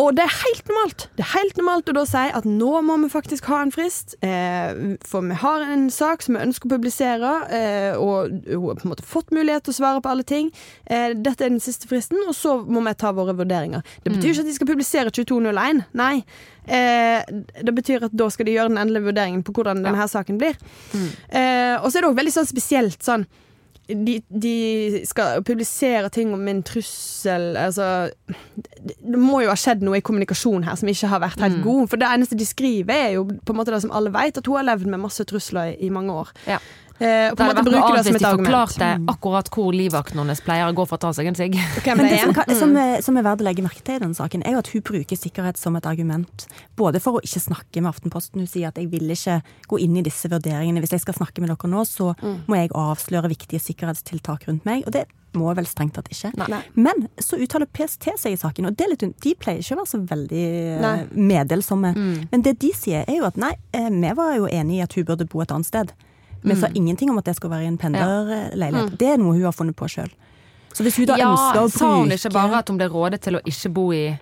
[0.00, 2.96] Og det er helt normalt Det er helt normalt å da si at nå må
[3.02, 4.14] vi faktisk ha en frist.
[4.24, 8.80] Eh, for vi har en sak som vi ønsker å publisere, eh, og hun har
[8.80, 10.48] på en måte fått mulighet til å svare på alle ting.
[10.86, 13.84] Eh, dette er den siste fristen, og så må vi ta våre vurderinger.
[14.04, 15.84] Det betyr ikke at de skal publisere 22.01.
[16.00, 16.24] Nei.
[16.64, 17.20] Eh,
[17.60, 20.56] det betyr at da skal de gjøre den endelige vurderingen på hvordan denne saken blir.
[21.28, 23.28] Eh, og så er det også veldig sånn spesielt sånn
[23.94, 29.98] de, de skal publisere ting om en trussel Altså det, må jo ha skjedd noe
[29.98, 31.88] i kommunikasjon her som ikke har vært helt god.
[31.90, 34.46] For det eneste de skriver, er jo på en måte det som alle vet, at
[34.46, 36.32] hun har levd med masse trusler i, i mange år.
[36.48, 36.60] Ja.
[37.00, 40.68] Eh, på Det hadde vært noe annet hvis de forklarte akkurat hvor livvakten hennes pleier
[40.68, 41.56] å gå for å ta seg en sigg.
[41.56, 42.36] Men det det som, er.
[42.36, 44.60] kan, som, er, som er verdt å legge merke til i denne saken, er jo
[44.60, 46.44] at hun bruker sikkerhet som et argument.
[46.76, 48.44] Både for å ikke snakke med Aftenposten.
[48.44, 49.38] Hun sier at jeg vil ikke
[49.70, 50.82] gå inn i disse vurderingene.
[50.84, 54.84] Hvis jeg skal snakke med dere nå, så må jeg avsløre viktige sikkerhetstiltak rundt meg.
[54.84, 55.06] Og det
[55.38, 56.32] må vel strengt tatt ikke.
[56.40, 56.60] Nei.
[56.74, 59.80] Men så uttaler PST seg i saken, og det er litt, de pleier ikke å
[59.80, 60.94] være så veldig eh, Nei.
[61.32, 61.92] meddelsomme.
[62.32, 64.96] Men det de sier, er jo at nei, eh, vi var jo enig i at
[64.98, 65.94] hun burde bo et annet sted.
[66.42, 68.98] Vi sa ingenting om at det skulle være i en pendlerleilighet.
[68.98, 70.10] Det er noe hun har funnet på sjøl.
[70.72, 73.20] Så hvis hun da Ja, ønsker å sa hun ikke bare at hun ble rådet
[73.20, 74.18] til å ikke bo i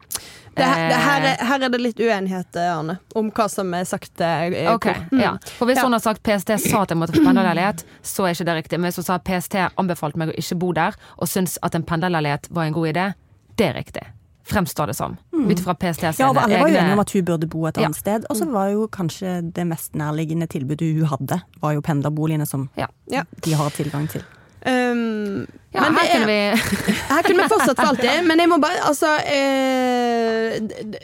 [0.59, 3.48] Det, her- det, her, eh, er, her er det litt uenighet, eh, Arne, om hva
[3.48, 4.20] som er sagt.
[4.20, 5.04] eh, Ok, hvor.
[5.12, 5.20] Mm.
[5.20, 5.37] ja.
[5.59, 5.83] For Hvis Ja.
[5.85, 8.81] hun har sagt PST sa at jeg måtte få pendlerleilighet, så er ikke det riktig.
[8.81, 11.83] Men hvis hun sa PST anbefalte meg å ikke bo der, og syns at en
[11.85, 13.14] pendlerleilighet var en god idé,
[13.57, 14.02] det er riktig.
[14.48, 15.16] Fremstår det som.
[15.32, 17.66] Ut fra PST Ja, egne sine alle var jo enige om at hun burde bo
[17.68, 17.84] et Ja.
[17.84, 18.24] annet sted.
[18.30, 22.68] Og så var jo kanskje det mest nærliggende tilbudet hun hadde, var jo pendlerboligene som
[22.76, 22.87] Ja.
[23.11, 23.24] Ja.
[23.44, 24.22] de har tilgang til.
[24.66, 28.48] Um, Ja, men her er- kunne vi Her kunne vi fortsatt falt i, men jeg
[28.48, 30.54] må bare Altså eh,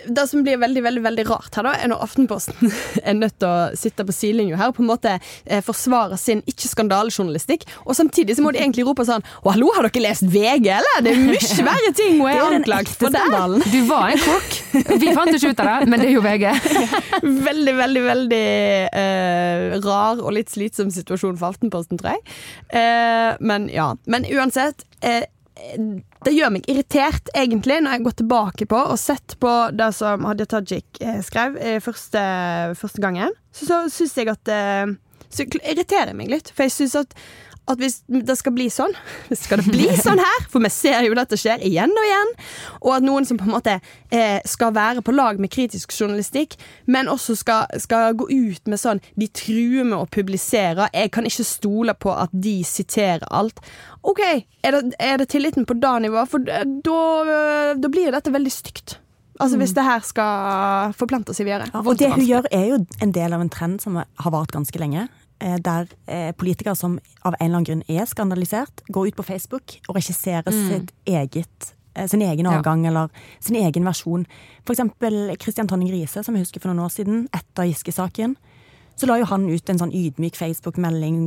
[0.08, 2.70] det- som blir veldig veldig, veldig rart her, da, er når Aftenposten
[3.04, 5.12] er nødt til å sitte på sidelinja her og på en måte
[5.44, 9.84] eh, forsvare sin ikke-skandalejournalistikk, og samtidig så må de egentlig rope sånn Å, hallo, har
[9.90, 11.04] dere lest VG, eller?
[11.04, 13.58] Det er mye verre ting hun er er for der!
[13.68, 14.56] Du var en kokk.
[15.04, 16.46] Vi fant ikke ut av det, men det er jo VG.
[17.44, 18.42] Veldig, veldig, veldig
[19.02, 22.24] eh, rar og litt slitsom situasjon for Aftenposten, tror jeg.
[22.80, 23.90] Eh, men ja.
[24.08, 24.53] Men uansett.
[24.56, 25.24] Eh,
[26.24, 30.26] det gjør meg irritert, egentlig, når jeg går tilbake på og sett på det som
[30.26, 32.22] Hadia Tajik eh, skrev eh, første,
[32.80, 33.34] første gangen.
[33.54, 34.94] Så, så syns jeg at eh,
[35.34, 36.50] så irriterer meg litt.
[36.54, 37.14] For jeg syns at
[37.70, 38.92] at hvis det skal bli sånn,
[39.44, 42.32] skal det bli sånn her, for vi ser jo dette skjer igjen og igjen,
[42.82, 43.78] og at noen som på en måte
[44.12, 48.78] eh, skal være på lag med kritisk journalistikk, men også skal, skal, gå ut med
[48.78, 53.62] sånn De truer med å publisere, jeg kan ikke stole på at de siterer alt.
[54.04, 54.20] OK,
[54.64, 56.30] er det, er det tilliten på det nivået?
[56.30, 57.00] For da,
[57.80, 58.98] da blir dette veldig stygt.
[59.42, 61.66] Altså Hvis det her skal forplante seg videre.
[61.72, 64.54] Ja, og det hun gjør, er jo en del av en trend som har vart
[64.54, 65.08] ganske lenge.
[65.44, 69.26] Eh, der eh, politikere som av en eller annen grunn er skandalisert, går ut på
[69.28, 70.60] Facebook og regisserer mm.
[70.70, 72.90] sitt eget, eh, sin egen avgang ja.
[72.90, 74.24] eller sin egen versjon.
[74.64, 78.38] For eksempel Christian Tonning Riise, som jeg husker for noen år siden, etter Giske-saken.
[78.96, 81.18] Så la jo han ut en sånn ydmyk Facebook-melding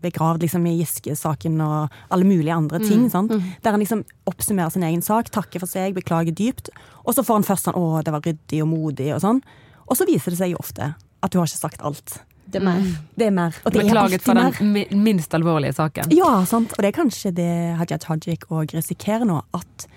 [0.00, 3.08] begravd liksom i Giske-saken og alle mulige andre ting.
[3.10, 3.48] Mm, mm.
[3.64, 6.70] Der han liksom oppsummerer sin egen sak, takker for seg, beklager dypt.
[7.02, 9.42] Og så får han først sånn 'Å, det var ryddig og modig', og sånn.
[9.90, 12.20] Og så viser det seg jo ofte at du har ikke sagt alt.
[12.48, 12.80] Det er mer.
[12.80, 13.08] Mm.
[13.14, 13.56] Det er mer.
[13.64, 14.92] Og det Beklaget for den mer.
[14.96, 16.12] minst alvorlige saken.
[16.16, 16.72] Ja, sant.
[16.76, 19.42] Og det er kanskje det Hadia Tajik òg risikerer nå.
[19.56, 19.88] At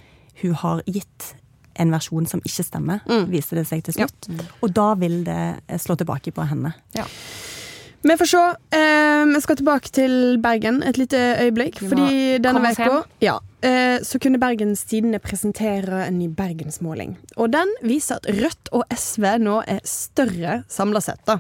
[0.42, 1.36] hun har gitt
[1.80, 3.30] en versjon som ikke stemmer, mm.
[3.32, 4.28] viser det seg til slutt.
[4.28, 4.50] Ja.
[4.62, 6.74] Og da vil det slå tilbake på henne.
[6.98, 7.08] Ja.
[8.02, 8.42] Vi får se.
[8.78, 11.78] Eh, vi skal tilbake til Bergen et lite øyeblikk.
[11.80, 17.16] fordi denne uka ja, eh, så kunne Bergens Tidende presentere en ny bergensmåling.
[17.38, 21.22] Og den viser at Rødt og SV nå er større samla sett.
[21.26, 21.40] da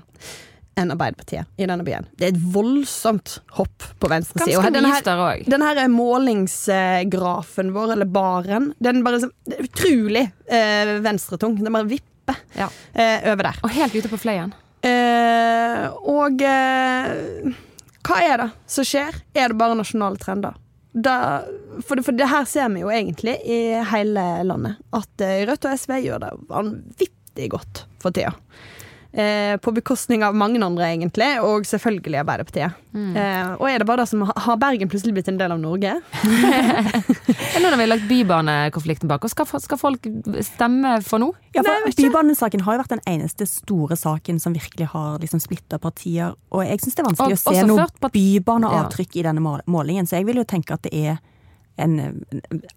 [0.79, 2.07] enn Arbeiderpartiet i denne byen.
[2.17, 4.77] Det er et voldsomt hopp på venstresiden.
[5.51, 11.57] Denne her målingsgrafen vår, eller baren, den bare det er utrolig eh, venstretung.
[11.59, 12.69] Den bare vipper ja.
[12.93, 13.61] eh, over der.
[13.65, 14.55] Og helt ute på Fløyen.
[14.81, 17.53] Eh, og eh,
[18.01, 19.21] hva er det som skjer?
[19.37, 20.57] Er det bare nasjonale trender?
[20.91, 21.43] Da,
[21.85, 23.61] for, det, for, det, her ser vi jo egentlig i
[23.93, 24.81] hele landet.
[24.95, 28.33] At eh, Rødt og SV gjør det vanvittig godt for tida.
[29.13, 32.77] Eh, på bekostning av mange andre, egentlig, og selvfølgelig Arbeiderpartiet.
[32.95, 33.15] Mm.
[33.19, 35.97] Eh, og er det bare det som har Bergen plutselig blitt en del av Norge?
[37.61, 39.35] Nå har vi lagt bybanekonflikten bak oss.
[39.35, 40.07] Skal, skal folk
[40.47, 41.35] stemme for noe?
[41.51, 45.81] Ja, for Bybanesaken har jo vært den eneste store saken som virkelig har liksom splitta
[45.83, 46.37] partier.
[46.55, 49.25] Og jeg syns det er vanskelig og, å se noe bybaneavtrykk ja.
[49.25, 51.19] i denne målingen, så jeg vil jo tenke at det er
[51.81, 51.99] en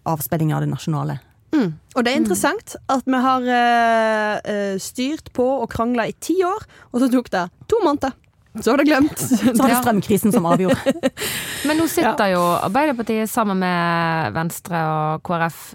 [0.03, 1.21] avspilling av det nasjonale.
[1.55, 1.71] Mm.
[1.95, 6.67] Og det er interessant at vi har uh, styrt på og krangla i ti år,
[6.91, 8.15] og så tok det to måneder.
[8.63, 9.19] Så var det glemt.
[9.29, 10.93] Så var det strømkrisen som avgjorde.
[11.67, 12.37] Men nå sitter ja.
[12.37, 15.65] jo Arbeiderpartiet sammen med Venstre og KrF.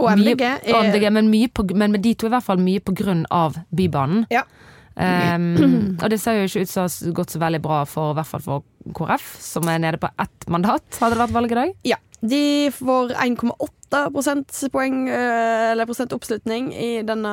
[0.00, 0.42] Og MDG.
[0.42, 3.26] Mye, Og MDG men, på, men, med de to i hvert fall mye på grunn
[3.28, 4.24] av Bybanen.
[4.32, 4.46] Ja.
[4.92, 8.16] Um, og det ser jo ikke ut som har gått så veldig bra for i
[8.18, 8.64] hvert fall for
[8.96, 10.84] KrF, som er nede på ett mandat.
[11.00, 11.76] Hadde det vært valg i dag?
[11.94, 12.00] Ja.
[12.22, 17.32] De får 1,8 prosentpoeng, eh, eller prosent oppslutning i denne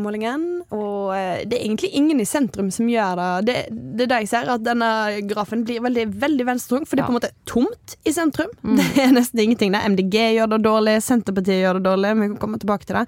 [0.00, 0.46] målingen.
[0.72, 3.28] Og eh, det er egentlig ingen i sentrum som gjør det.
[3.46, 3.56] Det,
[3.98, 4.88] det er det jeg ser, at denne
[5.28, 8.54] grafen blir veldig veldig venstretung, for det er på en måte tomt i sentrum.
[8.64, 8.80] Mm.
[8.96, 9.84] Det er nesten ingenting der.
[9.92, 12.14] MDG gjør det dårlig, Senterpartiet gjør det dårlig.
[12.22, 13.04] Vi kommer tilbake til det.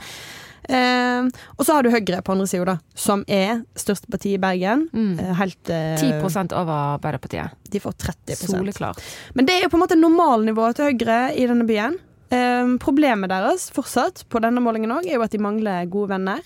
[0.68, 4.86] Eh, og så har du Høyre på andre sida, som er største parti i Bergen.
[4.92, 5.14] Mm.
[5.16, 7.56] Eh, helt eh, 10 over Arbeiderpartiet.
[7.72, 9.02] De får 30 Soleklart.
[9.34, 11.96] Men det er jo på en måte normalnivået til Høyre i denne byen.
[12.28, 16.44] Eh, problemet deres fortsatt på denne målingen òg er jo at de mangler gode venner.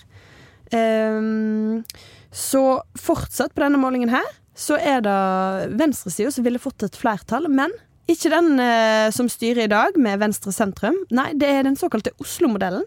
[0.70, 1.82] Eh,
[2.32, 2.66] så
[2.98, 7.72] fortsatt på denne målingen her så er det venstresida som ville fått et flertall, men
[8.11, 10.96] ikke den eh, som styrer i dag, med venstre sentrum.
[11.14, 12.85] Nei, det er den såkalte Oslo-modellen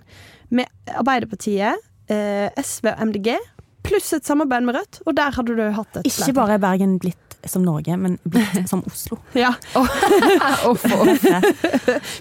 [0.50, 1.82] med Arbeiderpartiet,
[2.12, 3.36] eh, SV og MDG,
[3.86, 6.98] pluss et samarbeid med Rødt, og der hadde du hatt et Ikke bare er Bergen
[7.02, 9.20] blitt som Norge, men blitt som Oslo.
[9.38, 9.54] Ja.
[10.70, 11.28] Uff, uff.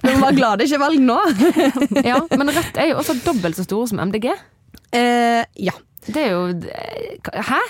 [0.04, 1.16] Vi må være glad det ikke er valg nå.
[2.10, 4.28] ja, Men Rødt er jo også dobbelt så store som MDG.
[4.94, 5.74] Eh, ja.
[6.04, 6.42] Det er jo
[7.32, 7.62] Hæ?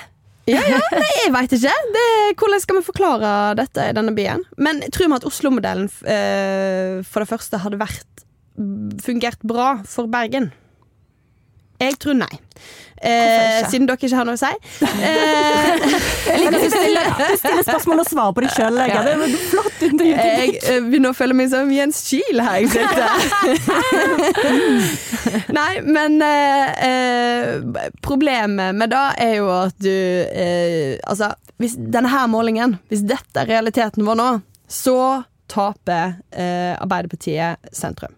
[0.50, 1.72] Ja, ja, nei, jeg veit ikke.
[1.94, 4.42] Det, hvordan skal vi forklare dette i denne byen?
[4.60, 8.26] Men tror vi at Oslo-modellen eh, for det første hadde vært
[9.02, 10.52] fungert bra for Bergen?
[11.82, 12.30] Jeg tror nei.
[13.04, 14.52] Eh, siden dere ikke har noe å si.
[15.04, 15.80] Eh,
[16.24, 18.78] jeg liker du stiller spørsmål og svarer på dem sjøl.
[18.88, 19.02] Ja.
[19.04, 20.14] Det er flott intervju.
[20.14, 23.04] Jeg eh, begynner å føle meg som Jens Kiel her jeg sitter.
[25.58, 32.10] Nei, men eh, eh, problemet med det er jo at du eh, Altså, hvis denne
[32.12, 34.30] her målingen, hvis dette er realiteten vår nå,
[34.70, 34.98] så
[35.50, 38.14] taper Arbeiderpartiet sentrum.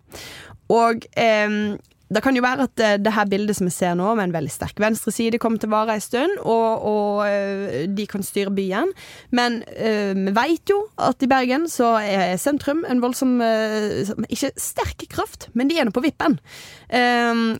[0.72, 1.06] Og
[2.06, 4.34] det kan jo være at det, det, her bildet som vi ser nå, med en
[4.36, 8.52] veldig sterk venstreside, kommer til å vare en stund, og, og uh, de kan styre
[8.54, 8.92] byen.
[9.34, 14.52] Men eh, vi vet jo at i Bergen så er sentrum en voldsom uh, Ikke
[14.60, 16.38] sterk kraft, men de er nå på vippen.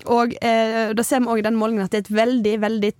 [0.06, 2.90] og da ser vi òg i den målingen at det er et veldig, veldig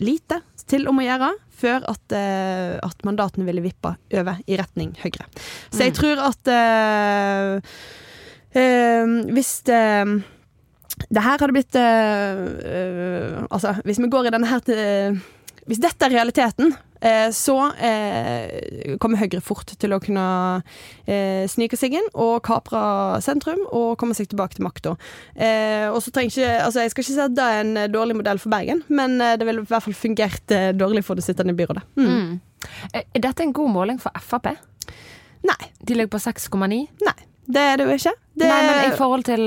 [0.00, 0.38] lite
[0.70, 5.26] til om å gjøre før at, eh, at mandatene ville vippa over i retning Høyre.
[5.70, 5.84] Så Mm.
[5.86, 7.74] jeg tror at eh,
[8.54, 9.82] eh, hvis det
[11.10, 15.18] det her hadde blitt eh, eh, Altså, hvis vi går i denne her til
[15.66, 16.74] Hvis dette er realiteten,
[17.34, 20.24] så eh, kommer Høyre fort til å kunne
[21.04, 24.94] eh, snike seg inn og kapre sentrum og komme seg tilbake til makta.
[25.34, 27.90] Eh, og så trenger ikke Altså, jeg skal ikke si at det er en eh,
[27.92, 31.18] dårlig modell for Bergen, men eh, det ville i hvert fall fungert eh, dårlig for
[31.18, 31.84] det sittende byrådet.
[32.00, 32.08] Mm.
[32.08, 32.40] Mm.
[32.94, 34.54] Er dette en god måling for Frp?
[35.44, 35.60] Nei.
[35.84, 36.80] De ligger på 6,9.
[37.04, 37.18] Nei.
[37.44, 38.14] Det er det jo ikke.
[38.34, 39.42] Det, Nei, men i forhold til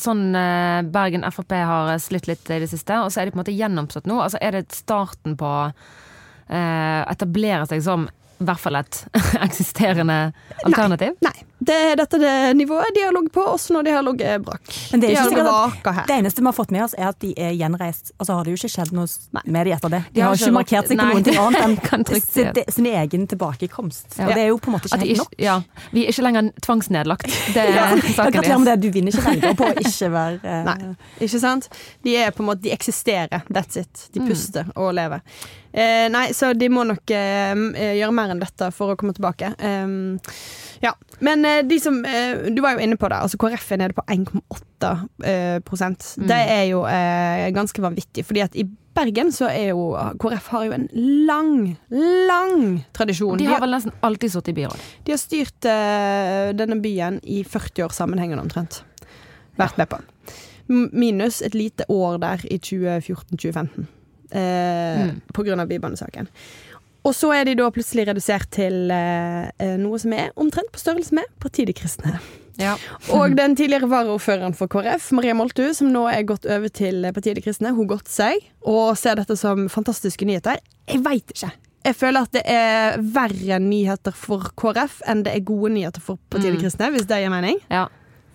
[0.00, 3.38] sånn eh, Bergen Frp har slitt litt i det siste, og så er de på
[3.38, 4.18] en måte gjennomstått nå.
[4.24, 6.07] Altså Er det starten på eh,
[6.48, 8.08] etablere seg som
[8.38, 9.00] i hvert fall et
[9.46, 10.18] eksisterende
[10.64, 11.16] alternativ?
[11.24, 11.47] Nei.
[11.58, 14.68] Det er dette det nivået de har ligget på, også når de har ligget brakk.
[14.92, 16.04] Men det er de at- her.
[16.06, 18.12] Det eneste vi har fått med oss, er at de er gjenreist.
[18.20, 19.42] Og så har det jo ikke skjedd noe Nei.
[19.46, 20.00] med de etter det.
[20.06, 23.26] De, De har har ikke markert seg på noen ting annet enn sin, sin egen
[23.26, 24.18] tilbakekomst.
[24.18, 24.28] Ja.
[24.28, 25.34] Og det er jo på en måte ikke helt nok.
[25.38, 25.56] ja,
[25.92, 27.26] vi er ikke lenger tvangsnedlagt.
[27.54, 28.80] Det er Ja, saken Gratulerer med deres.
[28.80, 28.82] det.
[28.82, 30.64] Du vinner ikke lenger på å ikke være uh...
[30.68, 30.94] Nei,
[31.26, 31.68] ikke sant?
[32.04, 33.42] De er på en måte, de eksisterer.
[33.50, 34.08] That's it.
[34.14, 34.28] De Mm.
[34.28, 35.20] puster og lever.
[35.72, 37.54] Eh, nei, så de må nok eh,
[37.98, 39.52] gjøre mer enn dette for å komme tilbake.
[39.60, 40.18] Um,
[40.82, 40.92] ja.
[41.20, 43.18] Men eh, de som eh, Du var jo inne på det.
[43.18, 44.90] Altså KrF er nede på 1,8
[45.26, 45.58] eh.
[45.58, 46.26] Mm.
[46.28, 46.82] Det er jo
[47.54, 48.66] ganske vanvittig, fordi at i
[48.98, 50.88] Bergen så er jo KrF har jo en
[51.28, 51.76] lang,
[52.26, 53.38] lang tradisjon.
[53.38, 54.86] De har vel nesten alltid sittet i byråd.
[55.06, 55.68] De har styrt
[56.58, 58.80] denne byen i 40 år sammenhengende omtrent.
[59.58, 60.00] Vært med på.
[60.68, 63.86] Minus et lite år der i 2014-2015.
[64.30, 65.20] Eh, Mm.
[65.32, 66.28] På grunn av Bybanesaken.
[67.08, 70.80] Og så er de da plutselig redusert til eh, eh, noe som er omtrent på
[70.82, 72.18] størrelse med Partiet De Kristne.
[72.58, 72.74] Ja.
[73.14, 77.38] Og den tidligere varaordføreren for KrF, Maria Moltu, som nå er gått over til Partiet
[77.38, 80.58] De Kristne, hun gått seg og ser dette som fantastiske nyheter.
[80.90, 81.52] Jeg veit ikke.
[81.86, 86.18] Jeg føler at det er verre nyheter for KrF enn det er gode nyheter for
[86.28, 86.64] Partiet De Mm.
[86.66, 87.62] Kristne, hvis det gir mening.
[87.70, 87.86] ja.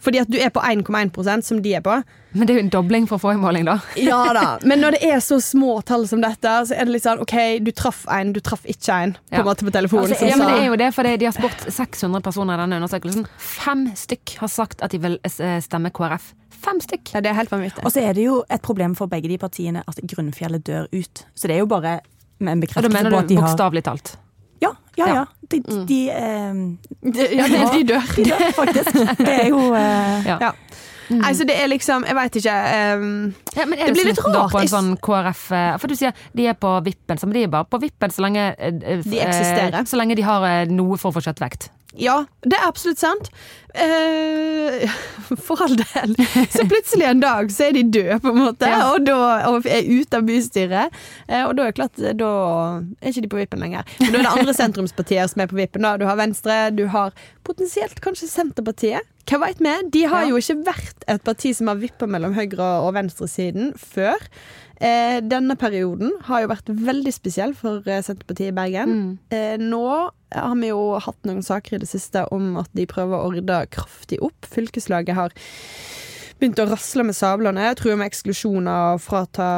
[0.03, 1.93] Fordi at du er på 1,1% som de er på.
[2.33, 3.77] Men det er jo en dobling fra forrige måling, da.
[4.09, 7.05] Ja da, Men når det er så små tall som dette, så er det litt
[7.05, 9.45] sånn OK, du traff en, du traff ikke en, på en Ja.
[9.47, 10.11] måte på telefonen.
[10.11, 12.81] Altså, ja, men det er jo det, for De har spurt 600 personer i denne
[12.81, 13.27] undersøkelsen.
[13.37, 16.33] Fem stykk har sagt at de vil eh, stemme KrF.
[16.63, 17.13] Fem stykk!
[17.15, 17.83] ja, det er helt vanvittig.
[17.83, 21.25] Og så er det jo et problem for begge de partiene at grunnfjellet dør ut.
[21.35, 21.97] Så det er jo bare
[22.43, 24.13] en bekreftelse på at de har bokstavelig talt.
[24.97, 25.25] Ja, ja.
[25.49, 25.83] De, ja.
[25.85, 25.99] De,
[26.53, 26.77] Mm.
[27.13, 28.15] de, ja, de, de dør.
[28.15, 28.93] de dør faktisk.
[29.19, 30.37] Det er jo eh, Ja.
[30.41, 30.51] Ja.
[31.13, 32.53] Nei, så det er liksom Jeg veit ikke.
[32.95, 34.51] Um, Ja, men er Det det, blir litt da rart.
[34.55, 37.51] på en sånn KrF eh, For du sier de er på vippen, men de er
[37.53, 38.71] bare på vippen så lenge eh,
[39.03, 39.83] De eksisterer.
[39.85, 41.67] Så lenge de har noe for å få kjøttvekt.
[41.95, 43.29] Ja, det er absolutt sant.
[43.73, 44.89] Eh,
[45.45, 46.15] for all del.
[46.53, 48.91] Så plutselig en dag så er de døde, på en måte, Ja.
[48.93, 49.17] og, da,
[49.49, 50.93] og er ute av bystyret.
[51.27, 52.31] Eh, og da er det klart, da
[53.01, 53.85] er ikke de på vippen lenger.
[54.01, 55.81] Men da er det andre sentrumspartier som er på vippen.
[55.85, 59.09] da Du har Venstre, du har potensielt kanskje Senterpartiet.
[59.29, 59.73] Hva veit vi?
[59.89, 60.29] De har Ja.
[60.33, 64.19] jo ikke vært et parti som har vippa mellom høyre- og venstresiden før.
[64.81, 68.93] Eh, denne perioden har jo vært veldig spesiell for eh, Senterpartiet i Bergen.
[68.93, 69.11] Mm.
[69.35, 69.83] Eh, nå
[70.33, 73.59] har vi jo hatt noen saker i det siste om at de prøver å ordne
[73.73, 74.49] kraftig opp.
[74.49, 75.35] Fylkeslaget har
[76.39, 77.69] begynt å rasle med sablene.
[77.77, 79.49] Truer med eksklusjoner og frata,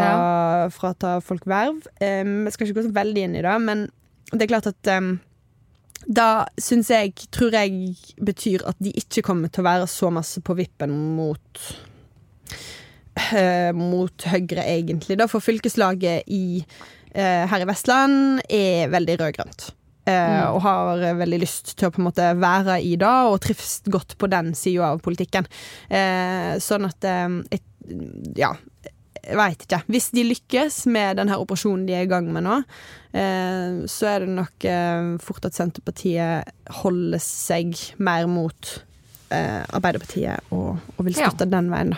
[0.75, 1.79] frata folk verv.
[2.03, 3.87] Jeg skal ikke gå så veldig inn i det, men
[4.33, 5.15] det er klart at um,
[6.05, 10.43] da syns jeg, tror jeg, betyr at de ikke kommer til å være så masse
[10.45, 11.63] på vippen mot
[13.33, 15.17] eh, mot Høyre, egentlig.
[15.19, 16.65] Da, for fylkeslaget i,
[17.13, 19.71] eh, her i Vestland er veldig rød-grønt.
[20.05, 20.53] Eh, Mm.
[20.53, 24.17] Og har veldig lyst til å på en måte være i det, og trives godt
[24.21, 25.47] på den sida av politikken.
[25.89, 27.61] Eh, sånn at jeg,
[28.35, 28.53] Ja.
[29.25, 29.79] Veit ikke.
[29.89, 32.59] Hvis de lykkes med denne operasjonen de er i gang med nå,
[33.11, 36.45] eh, så er det nok eh, fort at Senterpartiet
[36.83, 38.83] holder seg mer mot
[39.31, 41.31] eh, Arbeiderpartiet og, og vil Ja.
[41.41, 41.97] den veien, da.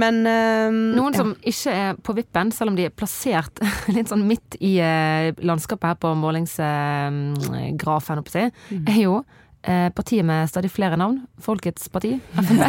[0.00, 1.18] Men uh, Noen ja.
[1.22, 3.60] som ikke er på vippen, selv om de er plassert
[3.94, 8.84] litt sånn midt i uh, landskapet her på målingsgrafen, uh, si, mm.
[8.90, 9.14] er jo
[9.64, 11.20] eh, partiet med stadig flere navn.
[11.40, 12.62] Folkets parti, FNB.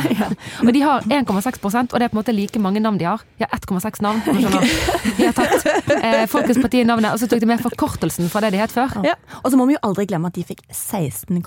[0.65, 3.23] Og de har 1,6% og det er på en måte like mange navn de har.
[3.37, 4.21] De har 1,6 navn.
[4.25, 8.63] De har tatt eh, Folkets parti-navnet, og så tok de med forkortelsen fra det de
[8.63, 8.99] het før.
[9.05, 9.15] Ja.
[9.43, 11.41] Og så må vi jo aldri glemme at de fikk 16,7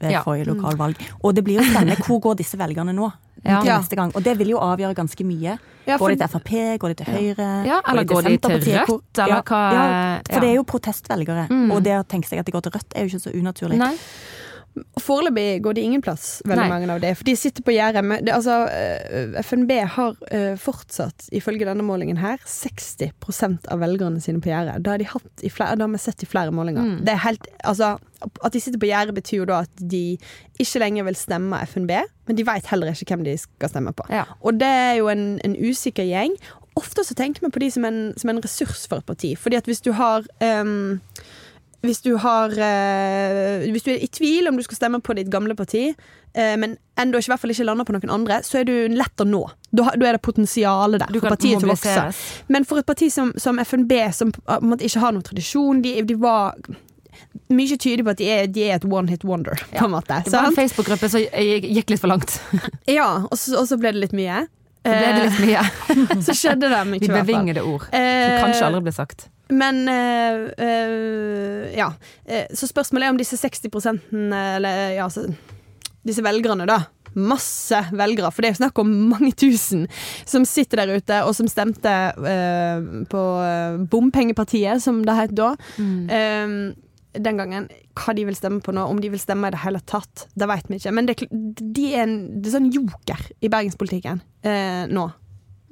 [0.00, 0.22] ved Ja.
[0.22, 1.00] forrige lokalvalg.
[1.22, 3.12] Og det blir jo spennende hvor går disse velgerne nå?
[3.44, 3.60] Ja.
[3.60, 4.12] til neste gang.
[4.16, 5.58] Og det vil jo avgjøre ganske mye.
[5.86, 7.48] Ja, for- Går de til Frp, går de til Høyre?
[7.66, 11.48] Ja, eller går de til til Rødt, eller hva- Ja, for det er jo protestvelgere.
[11.50, 11.70] Mm.
[11.72, 13.76] Og det å tenke seg at de går til Rødt, er jo ikke så unaturlig.
[13.78, 13.94] Nei.
[14.98, 16.68] Foreløpig går det ingen plass, veldig Nei.
[16.68, 17.12] mange av de.
[17.14, 18.02] For de sitter på gjerdet.
[18.04, 24.20] med- det- Altså, eh, FNB har uh, fortsatt, ifølge denne målingen her, 60% av velgerne
[24.20, 24.82] sine på gjerdet.
[24.82, 26.82] Det har de hatt i flere, det har vi sett i flere målinger.
[26.82, 27.04] Mm.
[27.04, 30.16] Det er helt, altså, at de sitter på gjerdet betyr jo da at de
[30.60, 31.94] ikke lenger vil stemme FNB,
[32.28, 34.06] men de vet heller ikke hvem de skal stemme på.
[34.12, 34.26] Ja.
[34.40, 36.36] Og det er jo en, en usikker gjeng.
[36.78, 39.34] Ofte så tenker vi på de som en, som en ressurs for et parti.
[39.38, 41.00] Fordi at hvis du har um,
[41.84, 45.30] hvis du, har, eh, hvis du er i tvil om du skal stemme på ditt
[45.32, 48.62] gamle parti, eh, men enda ikke, i hvert fall ikke lander på noen andre, så
[48.62, 49.42] er du lett å nå.
[49.70, 52.06] Da, da er det potensialet der Du for kan partiet til å vokse.
[52.48, 56.56] Men for et parti som, som FNB, som ikke har noen tradisjon, de, de var
[57.54, 60.20] mye tyder på at de er, de er et one hit wonder, på en måte.
[60.24, 60.56] Det var en?
[60.56, 62.38] Facebook-gruppe som gikk litt for langt.
[62.98, 64.44] Ja, og så, og så ble det litt mye.
[64.84, 65.62] Så ble det litt mye.
[65.94, 67.24] Eh, så skjedde det mye, i hvert fall.
[67.24, 67.86] bevingede ord.
[67.88, 69.28] Som Eh, kanskje aldri ble sagt.
[69.52, 71.90] Men øh, øh, ja.
[72.56, 73.68] Så spørsmålet er om disse 60
[74.12, 75.26] eller ja, så,
[76.04, 76.82] disse velgerne, da.
[77.14, 79.84] Masse velgere, for det er jo snakk om mange tusen
[80.26, 83.22] som sitter der ute, og som stemte øh, på
[83.92, 85.52] Bompengepartiet, som det het da.
[85.78, 86.56] Eh,
[87.14, 87.68] den gangen.
[87.98, 90.48] Hva de vil stemme på nå, om de vil stemme i det hele tatt, det
[90.50, 90.92] vet vi ikke.
[90.96, 95.10] Men det, de er en det er sånn joker i bergenspolitikken eh, nå.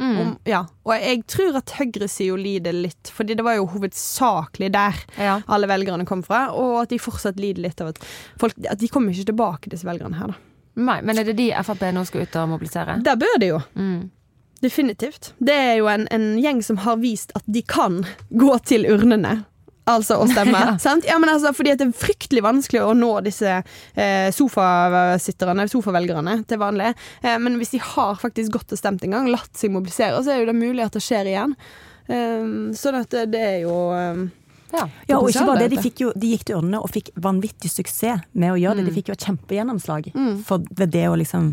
[0.02, 0.14] Mm.
[0.18, 0.62] Om, ja.
[0.88, 5.36] Og jeg tror at høyresida lider litt, fordi det var jo hovedsakelig der Ja.
[5.46, 8.00] alle velgerne kom fra, og at de fortsatt lider litt av at
[8.40, 10.40] folk At de kommer ikke tilbake, disse velgerne her, da.
[10.82, 12.96] Nei, men er det de Frp nå skal ut og mobilisere?
[13.04, 13.60] Der bør de jo.
[13.76, 14.10] Mm.
[14.62, 15.32] Definitivt.
[15.38, 19.44] Det er jo en, en gjeng som har vist at de kan gå til urnene.
[19.90, 20.58] Altså å stemme.
[20.62, 20.74] Ja.
[20.78, 21.06] sant?
[21.08, 26.36] Ja, men altså, fordi at det er fryktelig vanskelig å nå disse eh, sofasitterne, sofavelgerne,
[26.46, 26.92] til vanlig.
[27.22, 30.34] Eh, men hvis de har faktisk gått og stemt en gang, latt seg mobilisere, så
[30.34, 31.56] er jo det mulig at det skjer igjen.
[32.06, 32.46] Eh,
[32.78, 34.22] sånn at det, det er jo eh,
[34.72, 34.86] Ja.
[35.10, 37.68] Ja, og ikke bare det, de, fikk jo, de gikk til urnene og fikk vanvittig
[37.72, 38.86] suksess med å gjøre det.
[38.88, 40.12] De fikk jo et kjempegjennomslag
[40.46, 41.52] for ved det å liksom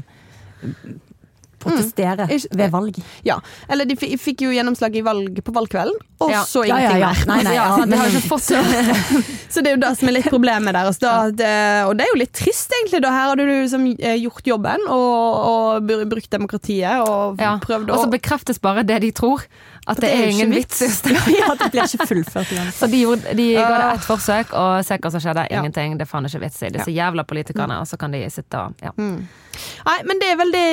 [1.62, 2.58] protestere mm.
[2.60, 3.00] ved valg.
[3.28, 3.40] Ja.
[3.70, 6.44] Eller de fikk jo gjennomslag i valg på valgkvelden, og Ja.
[6.48, 7.12] så ingenting ja.
[7.12, 7.26] mer.
[7.30, 7.56] Nei, nei,
[7.92, 8.50] de har fått.
[9.50, 11.00] Så det er jo det som er litt problemet deres.
[11.02, 11.50] Da, det,
[11.90, 13.02] og det er jo litt trist, egentlig.
[13.02, 13.14] Da.
[13.16, 17.56] Her hadde du liksom eh, gjort jobben og, og brukt demokratiet og Ja.
[17.64, 19.46] prøvd Og så bekreftes bare det de tror.
[19.90, 20.82] At det, det er ingen vits.
[20.82, 21.00] vits.
[21.40, 22.72] Ja, det blir ikke fullført igjen.
[22.76, 25.46] Så de, gjorde, de ga det ett forsøk, og se hva som skjedde.
[25.50, 25.64] Ja.
[25.64, 25.98] Ingenting.
[25.98, 26.70] Det er faen ikke vits i.
[26.76, 27.80] Disse jævla politikerne.
[27.82, 28.94] Og så kan de sitte og ja.
[29.00, 30.68] Nei, men det er veldig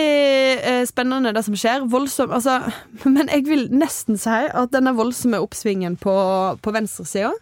[0.71, 1.87] eh, spennende det som skjer.
[1.91, 2.59] Voldsom Altså,
[3.09, 6.15] men jeg vil nesten si at denne voldsomme oppsvingen på,
[6.63, 7.33] på venstresida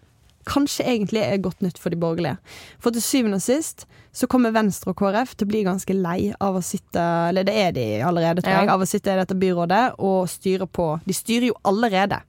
[0.47, 2.39] kanskje egentlig er godt nytt for de borgerlige.
[2.83, 6.33] For til syvende og sist så kommer Venstre og KrF til å bli ganske lei
[6.41, 8.67] av å sitte Eller det er de allerede, tror jeg.
[8.69, 8.75] Ja.
[8.77, 12.21] Av å sitte i dette byrådet og styre på De styrer jo allerede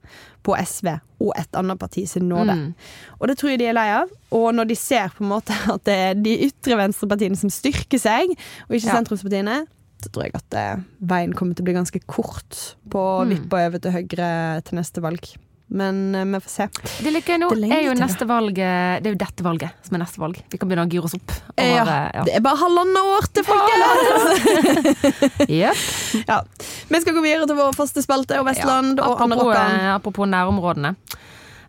[0.42, 0.88] på SV
[1.22, 2.52] og et annet parti sin nåde.
[2.54, 2.74] Mm.
[3.20, 4.10] Og det tror jeg de er lei av.
[4.36, 7.98] Og når de ser på en måte at det er de ytre venstrepartiene som styrker
[8.02, 8.34] seg,
[8.68, 8.98] og ikke Ja.
[8.98, 9.56] sentrumspartiene,
[10.02, 13.32] så tror jeg at eh, veien kommer til å bli ganske kort på å Mm.
[13.32, 15.24] vippe over til høyre til neste valg.
[15.68, 16.66] Men eh, vi får se.
[17.02, 19.96] Det like nå Det er jo neste valg eh, Det er jo dette valget som
[19.98, 20.38] er neste valg.
[20.52, 21.34] Vi kan begynne å gire oss opp.
[21.56, 22.24] Over, Ja, ja.
[22.28, 23.88] Det er bare halvannet år til folkene!
[25.60, 25.82] Jep.
[26.28, 26.38] ja.
[26.92, 29.76] Vi skal gå videre til vår faste spalte og Vestland ja, Anne apropos, Rokkan.
[29.80, 30.94] eh, apropos nærområdene.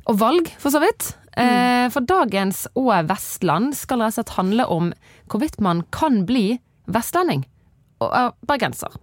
[0.07, 1.13] Og valg, for så vidt.
[1.37, 1.91] Mm.
[1.93, 4.87] for dagens og Vestland skal rett og slett handle om
[5.29, 6.55] hvorvidt man kan bli
[6.89, 7.43] vestlending.
[8.03, 8.93] Og eh, bergenser.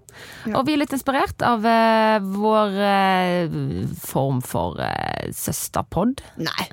[0.52, 3.56] Og vi er litt inspirert av uh, vår uh,
[3.98, 6.22] form for uh, søsterpod.
[6.38, 6.68] Nei.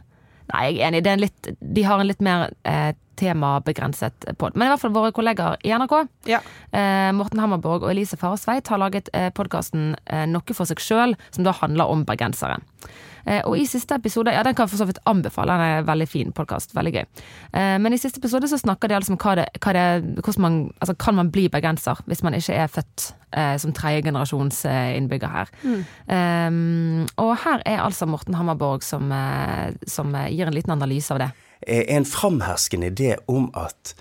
[0.52, 1.02] Nei, jeg er enig.
[1.08, 2.92] En litt, de har en litt mer eh,
[3.22, 4.58] temabegrenset pod.
[4.58, 5.96] Men i hvert fall våre kollegaer i NRK,
[6.30, 6.42] Ja.
[6.74, 11.16] eh, Morten Hammerborg og Elise Faresveit, har laget eh, podkasten eh, Noe for seg sjøl,
[11.32, 12.60] som da handler om bergensere.
[13.22, 15.82] Eh, og i siste episode, ja den kan jeg for så vidt anbefale, den er
[15.84, 17.04] en veldig fin podkast, veldig gøy.
[17.54, 19.84] Eh, men i siste episode så snakker de altså om hva det, hva det,
[20.26, 24.64] hvordan man, altså kan man bli bergenser hvis man ikke er født eh, som tredjegenerasjons
[24.98, 25.54] innbygger her.
[26.10, 26.50] Eh,
[27.22, 29.14] og her er altså Morten Hammerborg som,
[29.88, 31.30] som gir en liten analyse av det.
[31.68, 33.96] Er en framherskende idé om at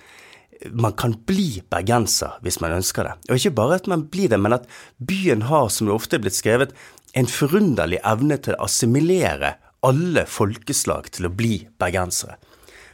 [0.77, 3.15] man kan bli bergenser hvis man ønsker det.
[3.31, 6.25] Og ikke bare at man blir det, men at byen har, som det ofte er
[6.25, 6.77] blitt skrevet,
[7.17, 9.57] en forunderlig evne til å assimilere
[9.87, 12.37] alle folkeslag til å bli bergensere.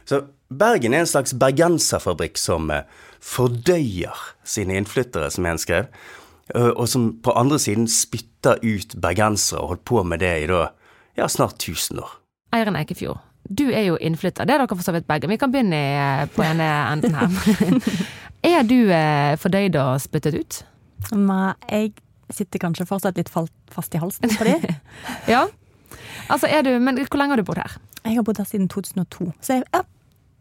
[0.07, 2.85] Så Bergen er en slags bergenserfabrikk som eh,
[3.19, 4.15] fordøyer
[4.47, 5.89] sine innflyttere, som en skrev,
[6.53, 10.47] eh, og som på andre siden spytter ut bergensere og holdt på med det i
[10.47, 10.69] da,
[11.19, 12.15] ja, snart 1000 år.
[12.55, 13.19] Eiren Eikefjord,
[13.49, 14.47] du er jo innflytter.
[14.47, 15.29] Det er dere for så vidt begge.
[15.31, 17.87] Vi kan begynne på ene enden her.
[18.53, 20.59] er du eh, fordøyd og spyttet ut?
[21.15, 21.93] Nei, jeg
[22.33, 24.59] sitter kanskje fortsatt litt fast i halsen på det.
[25.33, 25.45] Ja.
[26.27, 27.77] Altså er du, Men hvor lenge har du bodd her?
[28.03, 29.96] Jeg har bodd her siden 2002, så jeg, ja, eh,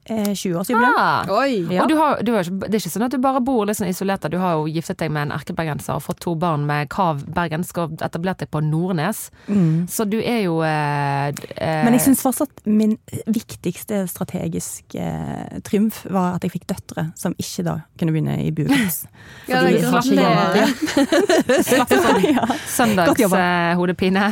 [0.09, 0.95] 20-årsjubileum.
[0.97, 1.27] Ah.
[1.71, 1.83] Ja.
[1.83, 3.91] Og du har, du har det er ikke sånn at du bare bor litt sånn
[3.91, 4.27] isolert.
[4.31, 7.81] Du har jo giftet deg med en erkebergenser og fått to barn med Kav bergensk
[7.83, 9.27] og etablert deg på Nordnes.
[9.93, 12.97] Så du er jo eh, eh, Men jeg syns fortsatt min
[13.27, 18.53] viktigste strategiske eh, triumf var at jeg fikk døtre som ikke da kunne begynne i
[18.55, 19.05] buehus.
[19.47, 20.71] Ja, det slapp gratulerer.
[21.63, 22.45] slapp sånn Ja.
[23.07, 23.41] Godt jobba.
[23.47, 24.29] søndagshodepine.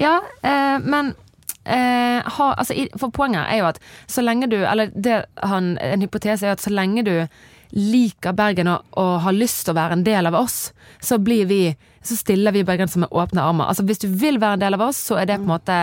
[0.00, 1.14] ja, eh, men
[1.68, 6.04] eh, ha, altså, For poenget er jo at så lenge du Eller det han, en
[6.04, 7.14] hypotese er at så lenge du
[7.76, 10.70] liker Bergen og, og har lyst til å være en del av oss,
[11.04, 11.62] så blir vi
[12.08, 13.68] så stiller vi bergensere med åpne armer.
[13.68, 15.78] Altså Hvis du vil være en del av oss, så er det på en måte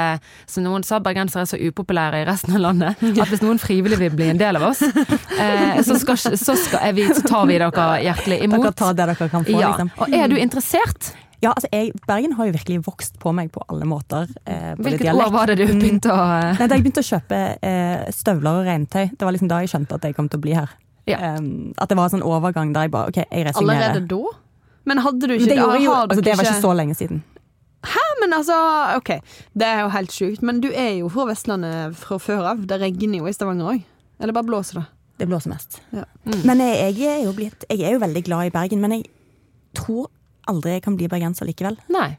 [0.49, 3.99] Som noen sa, bergensere er så upopulære i resten av landet at hvis noen frivillig
[3.99, 7.59] vil bli en del av oss, eh, så, skal, så, skal, vi, så tar vi
[7.61, 8.63] dere hjertelig imot.
[8.63, 9.91] Dere tar det dere kan få, Ja, liksom.
[10.01, 11.11] og er du interessert?
[11.45, 14.25] Ja, altså jeg, Bergen har jo virkelig vokst på meg på alle måter.
[14.49, 15.79] Eh, Hvilket år var det du Mm.
[15.83, 19.51] begynte å Nei, Da jeg begynte å kjøpe eh, støvler og regntøy, det var liksom
[19.51, 20.73] da jeg skjønte at jeg kom til å bli her.
[21.05, 21.35] Ja.
[21.37, 23.91] Um, at det var en sånn overgang der jeg bare OK, jeg resignerer.
[23.93, 24.33] Allerede da?
[24.85, 27.21] Men hadde du ikke det, jo, altså, det var ikke så lenge siden.
[27.85, 28.55] Hæ, Men altså,
[28.97, 29.11] ok,
[29.53, 30.41] det er jo helt sjukt.
[30.41, 32.65] Men du er jo fra Vestlandet fra før av.
[32.65, 33.83] Det regner jo i Stavanger òg.
[34.19, 34.85] Eller bare blåser det?
[35.21, 35.77] Det blåser mest.
[35.93, 36.03] Ja.
[36.43, 39.05] Men jeg, jeg, er jo blitt, jeg er jo veldig glad i Bergen, men jeg
[39.77, 40.09] tror
[40.47, 41.77] aldri kan bli bergenser likevel.
[41.89, 42.17] Nei.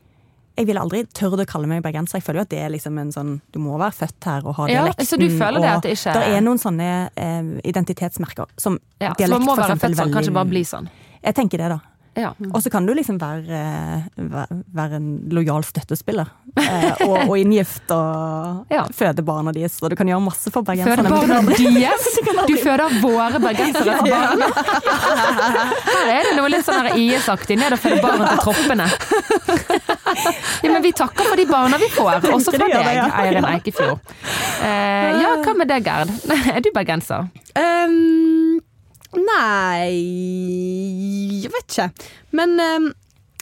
[0.56, 2.16] Jeg ville aldri tørre å kalle meg bergenser.
[2.16, 4.54] Jeg føler jo at det er liksom en sånn Du må være født her og
[4.56, 5.04] ha Ja, dialekten.
[5.06, 9.10] så du føler det at det ikke- Det er noen sånne eh, identitetsmerker som Ja,
[9.12, 10.88] så dialekt man må for være eksempel født sånn, veldig- kanskje bare bli sånn.
[11.22, 11.80] Jeg tenker det, da.
[12.16, 12.30] Ja.
[12.54, 13.58] Og så kan du liksom være,
[14.16, 16.30] være en lojal støttespiller.
[16.56, 18.86] Eh, og, og inngift og Ja.
[18.96, 19.76] føde barna deres.
[19.84, 21.04] Og du kan gjøre masse for bergenserne.
[21.04, 22.06] Føde barna du deres?
[22.48, 24.44] Du føder våre bergensere til barn?
[24.46, 28.88] Her er det noe litt sånn IS-aktig ned og føde barna til troppene.
[30.64, 33.02] Ja, men vi takker for de barna vi får, også fra deg.
[33.20, 34.00] Eirin Eikefjord.
[34.64, 36.12] Eh, ja, hva med deg, Gerd?
[36.56, 37.28] Er du bergenser?
[37.56, 38.56] Ehm,
[39.14, 39.90] nei
[41.42, 41.90] Jeg vet ikke.
[42.36, 42.88] Men ehm,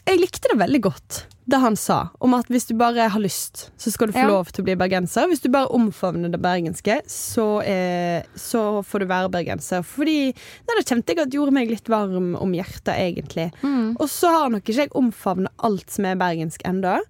[0.05, 2.11] jeg likte det veldig godt, det han sa.
[2.25, 4.29] Om at hvis du bare har lyst, så skal du få Ja.
[4.29, 5.27] lov til å bli bergenser.
[5.31, 9.83] Hvis du bare omfavner det bergenske, så, eh, så får du være bergenser.
[9.85, 13.51] Fordi nei, det kjente jeg at gjorde meg litt varm om hjertet, egentlig.
[13.99, 17.01] Og så har nok ikke jeg omfavnet alt som er bergensk ennå.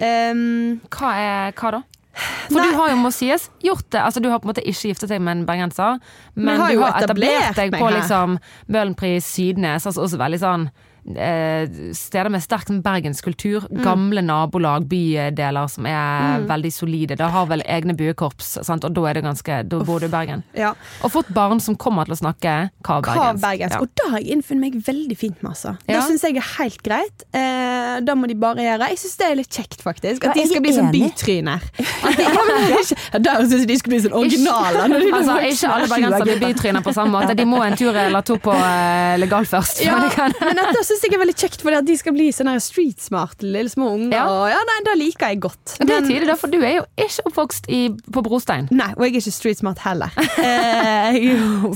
[0.00, 1.82] Um, Hva er hva da?
[2.12, 2.68] For Nei.
[2.68, 4.00] du har jo, må sies, gjort det.
[4.02, 6.00] Altså, du har på en måte ikke giftet deg med en bergenser,
[6.34, 8.38] men, har du har etablert etablert deg på liksom
[8.68, 10.66] Møhlenpris, Sydnes, altså også veldig sånn
[11.04, 13.64] steder med sterk bergenskultur.
[13.70, 13.82] Mm.
[13.84, 17.16] Gamle nabolag, bydeler som er veldig solide.
[17.18, 18.84] Da har vel egne buekorps, sant?
[18.86, 20.44] og da er det ganske Da bor du i Bergen.
[20.54, 20.74] ja.
[21.02, 23.42] Og fått barn som kommer til å snakke kav-bergensk.
[23.42, 23.74] bergensk.
[23.74, 23.80] Ja.
[23.82, 25.76] Og da har jeg innfunnet meg veldig fint med, altså.
[25.86, 26.00] Det Ja.
[26.06, 27.24] syns jeg er helt greit.
[27.34, 28.88] Eh, da må de bare gjøre.
[28.90, 30.24] Jeg syns det er litt kjekt, faktisk.
[30.26, 31.60] At de skal bli sånn bytryner.
[32.02, 34.88] Da det ikke, syns jeg de skal bli sånn originaler.
[34.88, 37.36] når Altså, ikke alle bergensere blir bytryner på samme måte.
[37.36, 39.82] De må en tur eller to på eh, legal først.
[39.84, 43.00] Ja, Men det syns jeg er veldig kjekt, fordi at de skal bli sånne street
[43.02, 44.14] smart lille små unger.
[44.14, 44.26] Ja.
[44.30, 45.74] Og ja, nei, det liker jeg godt.
[45.80, 47.80] Det er tydelig, da, for du er jo ikke oppvokst i,
[48.12, 48.68] på brostein.
[48.70, 50.12] Nei, og jeg er ikke street smart heller.
[50.42, 51.16] Eh,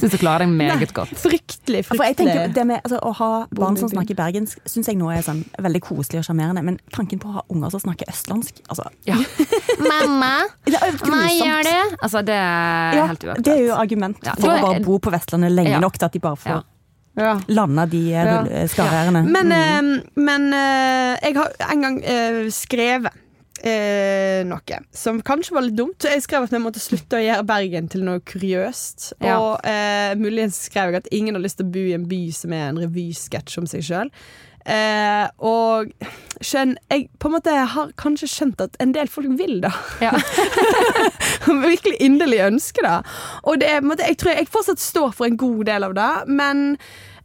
[0.00, 1.10] Syns du klarer deg meget godt.
[1.16, 1.96] fryktelig, fryktelig.
[1.96, 5.08] For jeg tenker det med altså, Å ha barn som snakker bergensk, syns jeg nå
[5.12, 6.62] er sånn veldig koselig og sjarmerende.
[6.66, 9.16] Men tanken på å ha unger som snakker østlandsk altså, Ja.
[9.86, 10.32] Mamma,
[10.66, 11.76] hva gjør det?
[12.02, 13.44] Altså, det er Ja, helt uaktuelt.
[13.46, 15.80] det er jo argument Ja, for å bare bo på Vestlandet lenge Ja.
[15.82, 16.64] nok til at de bare får
[17.16, 17.40] Ja.
[17.48, 18.42] landa de eh, Ja.
[18.42, 19.52] rull- Men, Mm.
[19.52, 23.12] eh, men eh, jeg har en gang eh, skrevet
[23.64, 26.04] eh, noe som kanskje var litt dumt.
[26.04, 29.14] Jeg skrev at vi måtte slutte å gjøre Bergen til noe kuriøst.
[29.24, 29.38] Ja.
[29.40, 32.20] Og eh, muligens skrev jeg at ingen har lyst til å bo i en by
[32.36, 34.10] som er en revysketsj om seg sjøl.
[34.66, 35.92] Eh, og
[36.42, 39.72] skjønn, jeg på en måte har kanskje skjønt at en del folk vil det.
[40.02, 40.12] Ja.
[41.68, 42.96] Virkelig inderlig ønsker det.
[43.46, 46.64] Og det måte, jeg tror jeg fortsatt står for en god del av det, men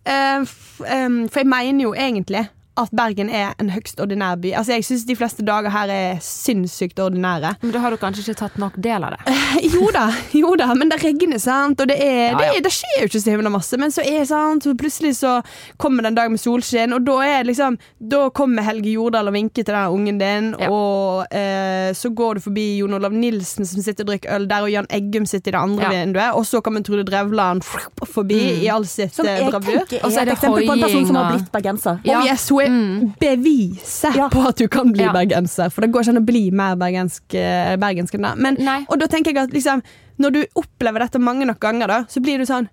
[0.05, 0.45] eh,
[0.85, 2.47] em, For jeg mener jo egentlig
[2.80, 4.53] at Bergen er en høgst ordinær by.
[4.55, 7.55] Altså Jeg syns de fleste dager her er sinnssykt ordinære.
[7.61, 9.36] Men da har du kanskje ikke tatt nok del av det.
[9.76, 12.53] Jo da, jo da, men det regner, sant, og det, er, Ja, det, ja.
[12.57, 13.78] er, det skjer jo ikke så himla masse.
[13.82, 15.34] Men så er sant, så plutselig så
[15.78, 19.36] kommer det en dag med solskinn, og da er liksom Da kommer Helge Jordal og
[19.36, 20.69] vinker til den ungen din, Ja.
[20.72, 24.63] og eh, så går du forbi Jon Olav Nilsen som sitter og drikker øl der,
[24.65, 25.91] og Jan Eggum sitter i det andre Ja.
[26.05, 27.63] vinduet, og så kommer Trude Drevland
[28.07, 29.84] forbi i all sitt Som eh, jeg bravur.
[29.84, 31.99] tenker Og så er det et det eksempel på en person som har blitt bergenser.
[32.07, 32.19] Ja.
[32.22, 32.70] Oh, yes, hun er
[33.19, 34.30] beviset Ja.
[34.30, 35.13] på at du kan bli Ja.
[35.13, 35.69] bergenser.
[35.72, 38.36] For det går ikke an å bli mer bergensk, eh, bergensk enn det.
[38.38, 38.57] Men,
[38.89, 39.82] og da tenker jeg at liksom,
[40.19, 42.69] når du opplever dette mange nok ganger, da, så blir du sånn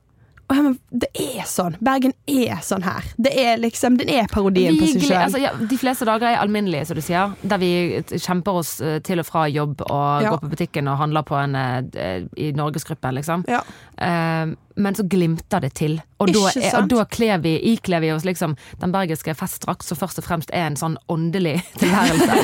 [0.50, 1.74] «Å, ja, men det er sånn.
[1.78, 3.02] Bergen er sånn her.
[3.20, 5.24] Det er liksom, Den er parodien på Vi seg gle- sjøl.
[5.26, 7.34] altså, ja, de fleste dager er alminnelige, som du sier.
[7.46, 10.30] Der vi kjemper oss eh, til og fra jobb og Ja.
[10.30, 13.44] går på butikken og handler på en eh, i Norgesgruppen, liksom.
[13.46, 13.60] Ja.
[13.98, 15.96] Eh, men så glimter det til.
[16.22, 19.98] Og da, er, og da kler vi, ikler vi oss liksom den bergiske festdrakt, som
[19.98, 22.38] først og fremst er en sånn åndelig tilværelse.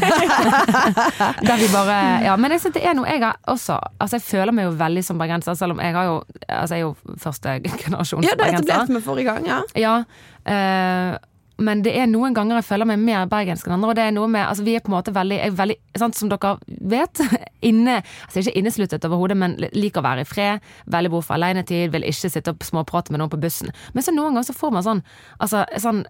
[1.47, 4.25] Der vi bare Ja, men jeg synes det er noe jeg har også Altså, jeg
[4.27, 6.17] føler meg jo veldig som bergenser, selv om jeg har jo
[6.49, 7.55] Altså, jeg er jo første
[7.85, 8.65] generasjons ja, det bergenser.
[8.67, 9.61] etablerte vi forrige gang, ja.
[9.79, 9.95] Ja,
[10.51, 11.17] eh,
[11.63, 13.93] men det er noen ganger jeg føler meg mer bergensk enn andre.
[13.93, 16.33] Og det er noe med, altså Vi er på en måte veldig, veldig sant, Som
[16.33, 17.23] dere vet,
[17.71, 20.67] inne, altså ikke innesluttet overhodet, men liker å være i fred.
[20.91, 23.71] Veldig behov for alenetid, vil ikke sitte og småprate med noen på bussen.
[23.95, 25.05] Men så noen ganger så får man sånn,
[25.39, 26.05] altså sånn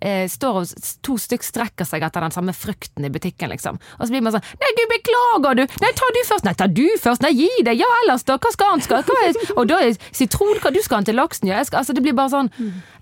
[0.00, 0.74] eh, står og
[1.06, 3.78] to stykk strekker seg etter den samme frukten i butikken, liksom.
[3.98, 5.64] Og så blir man sånn Nei, du, beklager du!
[5.82, 6.46] Nei, ta du først!
[6.48, 7.24] Nei, ta du først!
[7.24, 7.80] Nei, gi deg!
[7.80, 8.38] Ja, ellers da?
[8.40, 9.04] Hva skal han skal?
[9.06, 11.60] Hva er, og da er sitron hva Du skal han til laksen, ja?
[11.66, 12.50] Skal, altså, det blir bare sånn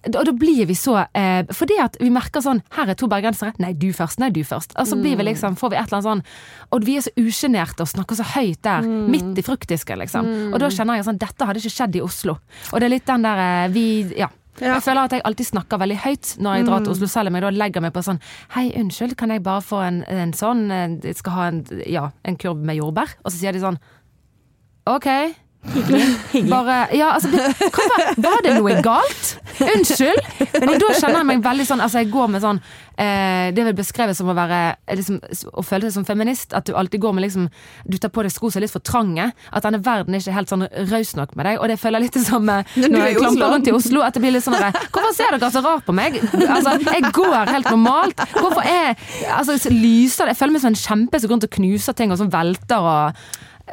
[0.08, 3.54] Og da blir vi så eh, Fordi at vi merker sånn Her er to bergensere.
[3.62, 4.20] Nei, du først.
[4.22, 4.74] Nei, du først.
[4.74, 7.14] Og Altså blir vi liksom Får vi et eller annet sånn Og vi er så
[7.20, 10.28] usjenerte og snakker så høyt der, midt i fruktdisken, liksom.
[10.52, 12.38] Og da kjenner jeg sånn Dette hadde ikke skjedd i Oslo.
[12.72, 13.86] Og det er litt den der eh, Vi
[14.18, 14.28] Ja.
[14.60, 14.74] Ja.
[14.76, 17.38] Jeg føler at jeg alltid snakker veldig høyt når jeg drar til Oslo, selv om
[17.38, 18.20] jeg da legger meg på sånn
[18.56, 22.08] Hei, unnskyld, kan jeg bare få en, en sånn eh, Jeg skal ha en, ja,
[22.24, 23.14] en kurv med jordbær.
[23.24, 23.78] Og så sier de sånn
[24.88, 25.08] OK.
[26.48, 29.32] Bare, ja, altså, det, var, var det noe galt?
[29.58, 30.20] Unnskyld?
[30.62, 32.60] Og da kjenner jeg meg veldig sånn Altså, jeg går med sånn
[32.94, 35.18] eh, Det er vel beskrevet som å være eh, liksom,
[35.50, 36.54] Å føle seg som feminist.
[36.56, 37.48] At du alltid går med liksom
[37.88, 39.28] Du tar på deg sko som er litt for trange.
[39.50, 41.58] At denne verden ikke er helt sånn raus nok med deg.
[41.58, 44.04] Og det føler jeg litt det samme Når når jeg klamper rundt i Oslo.
[44.06, 46.20] At det blir litt sånn der, Hvorfor ser dere så rart på meg?
[46.46, 48.24] Altså, jeg går helt normalt.
[48.38, 48.94] Hvorfor er
[49.38, 52.14] Altså, lyser det Jeg føler meg som en kjempe som går rundt og knuser ting,
[52.14, 53.28] og som velter og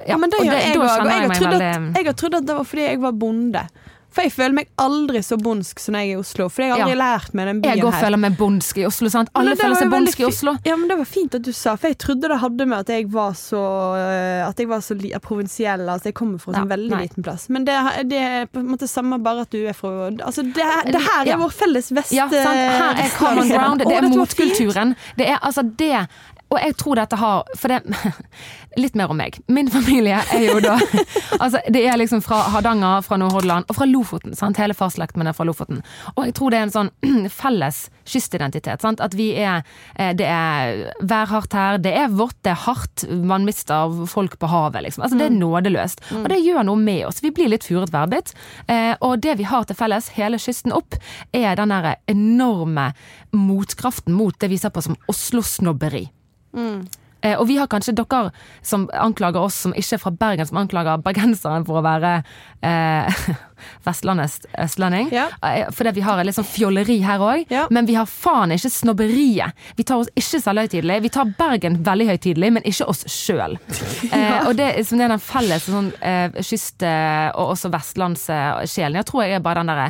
[0.08, 0.86] Ja, men det gjør jeg òg.
[0.86, 3.68] Og jeg har, trodd at, jeg har trodd at det var fordi jeg var bonde.
[4.16, 6.46] For jeg føler meg aldri så bondsk som jeg er i Oslo.
[6.48, 7.00] For jeg har aldri Ja.
[7.18, 7.76] lært meg den byen her.
[7.82, 9.10] Jeg òg føler meg bondsk i Oslo.
[9.12, 9.28] Sant?
[9.36, 10.54] Alle føler seg bondsk i Oslo.
[10.64, 12.88] Ja, men Det var fint at du sa, for jeg trodde det hadde med at
[12.96, 15.84] jeg var så øh, At jeg var så provinsiell.
[15.90, 17.02] Altså jeg kommer fra en Ja, sånn veldig nei.
[17.10, 17.50] liten plass.
[17.50, 17.76] Men det,
[18.08, 21.22] det er på en måte samme, bare at du er fra Altså det, det her
[21.26, 21.38] er Ja.
[21.44, 22.14] vår felles vest...
[22.16, 22.56] Ja, sant?
[22.56, 23.84] Her er common ground.
[23.90, 24.96] Det er motkulturen.
[25.18, 26.08] Det er altså det
[26.54, 27.82] og jeg tror dette har For det
[28.82, 29.38] Litt mer om meg.
[29.48, 30.76] Min familie er jo da
[31.44, 34.36] Altså, det er liksom fra Hardanger, fra Nordhordland og fra Lofoten.
[34.36, 34.60] Sant?
[34.60, 35.82] Hele farsslekten min er fra Lofoten.
[36.16, 36.92] Og jeg tror det er en sånn
[37.40, 38.84] felles kystidentitet.
[38.84, 39.04] Sant?
[39.04, 39.64] At vi er
[39.96, 43.06] eh, Det er værhardt her, det er vått, det er hardt.
[43.10, 45.06] Man mister folk på havet, liksom.
[45.06, 46.04] Altså, det er nådeløst.
[46.20, 47.24] Og det gjør noe med oss.
[47.24, 48.36] Vi blir litt furet værbitt.
[48.72, 51.00] Eh, og det vi har til felles, hele kysten opp,
[51.36, 52.92] er den derre enorme
[53.36, 56.08] motkraften mot det vi ser på som Oslo-snobberi.
[57.26, 58.28] Eh, og vi har kanskje dere
[58.62, 62.12] som anklager oss som ikke er fra Bergen, som anklager bergenseren for å være
[62.62, 63.24] eh,
[63.88, 65.10] Vestlandets østlending.
[65.16, 65.24] Ja.
[65.42, 67.48] Eh, fordi vi har litt sånn fjolleri her òg.
[67.50, 67.64] Ja.
[67.74, 69.58] Men vi har faen ikke snobberiet.
[69.80, 71.00] Vi tar oss ikke selvhøytidelig.
[71.08, 73.58] Vi tar Bergen veldig høytidelig, men ikke oss sjøl.
[74.12, 79.02] eh, og det, er- som det er den felles sånn, eh, kyst- og også vestlandssjelen.
[79.02, 79.90] Jeg tror jeg er bare den derre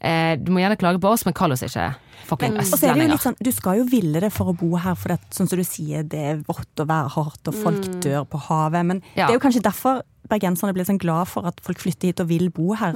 [0.00, 1.94] eh, Du må gjerne klage på oss, men kall oss ikke
[2.28, 3.18] fucking Og er det østlendinger.
[3.22, 5.64] sånn, Du skal jo ville det for å bo her, for det, sånn som du
[5.64, 8.84] sier, det er vått og værhardt, og folk dør på havet.
[8.84, 9.26] Men Ja.
[9.26, 12.28] det er jo kanskje derfor bergenserne blir sånn glad for at folk flytter hit og
[12.28, 12.92] vil bo her.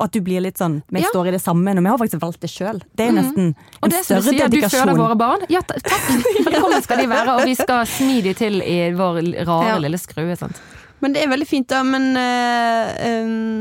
[0.00, 1.08] Og at du blir litt sånn Vi Ja.
[1.12, 2.80] står i det samme, og vi har faktisk valgt det sjøl.
[2.96, 5.40] Det er nesten Og en det som du større sier, du føder våre barn.
[5.50, 5.82] Ja, takk.
[6.48, 9.78] Velkommen skal de være, og vi skal smi de til i vår rare Ja.
[9.78, 10.34] lille skrue.
[10.38, 10.56] Sant?
[11.02, 11.82] Men det er veldig fint, da.
[11.82, 13.51] Men øh, um,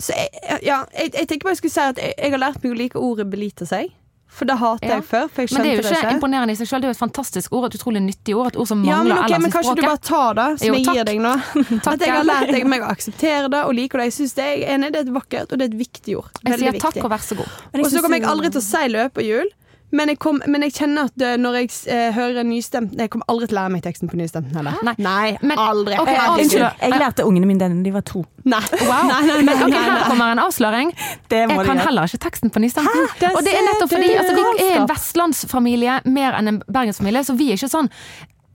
[0.00, 0.28] Så jeg,
[0.64, 2.78] ja, jeg, jeg tenker bare jeg skulle si at jeg, jeg har lært meg å
[2.78, 3.90] like ordet 'belite seg'.
[4.30, 4.94] For det hater Ja.
[5.00, 5.24] jeg før.
[5.28, 6.10] For jeg Men det er jo ikke ikke.
[6.14, 8.56] imponerende i seg selv, det er jo et fantastisk ord, et utrolig nyttig ord, et
[8.62, 10.74] ord som Ja, mangler men, ok, ellers men kanskje du bare tar det, som Jo,
[10.78, 11.32] jeg gir deg nå.
[11.82, 14.04] Takk, at jeg har lært deg meg å akseptere det og like det.
[14.06, 15.78] Jeg synes det er jeg er enig, det er et vakkert og det er et
[15.82, 16.30] viktig ord.
[16.44, 16.94] Jeg Veldig sier viktig.
[16.94, 17.50] takk og vær så god.
[17.74, 19.50] Og så kommer jeg aldri til å si løperhjul.
[19.92, 23.26] Men jeg, kom, men jeg kjenner at det, når jeg eh, hører nystemt Jeg kommer
[23.32, 24.76] aldri til å lære meg teksten på nystemten heller.
[24.98, 25.36] Nei.
[25.42, 25.96] Men- aldri.
[25.98, 28.22] Okay, avslør- Jeg lærte ungene mine den da de var to.
[28.44, 28.60] Nei.
[28.86, 29.08] Wow.
[29.10, 30.92] Nei, nei, nei, Men ok, nei, her kommer en avsløring.
[31.28, 31.86] Det må Jeg kan gjøre.
[31.88, 33.06] heller ikke teksten på nystemten.
[33.34, 37.36] Og det er nettopp fordi altså, vi er en vestlandsfamilie mer enn en bergensfamilie, så
[37.36, 37.90] vi er ikke sånn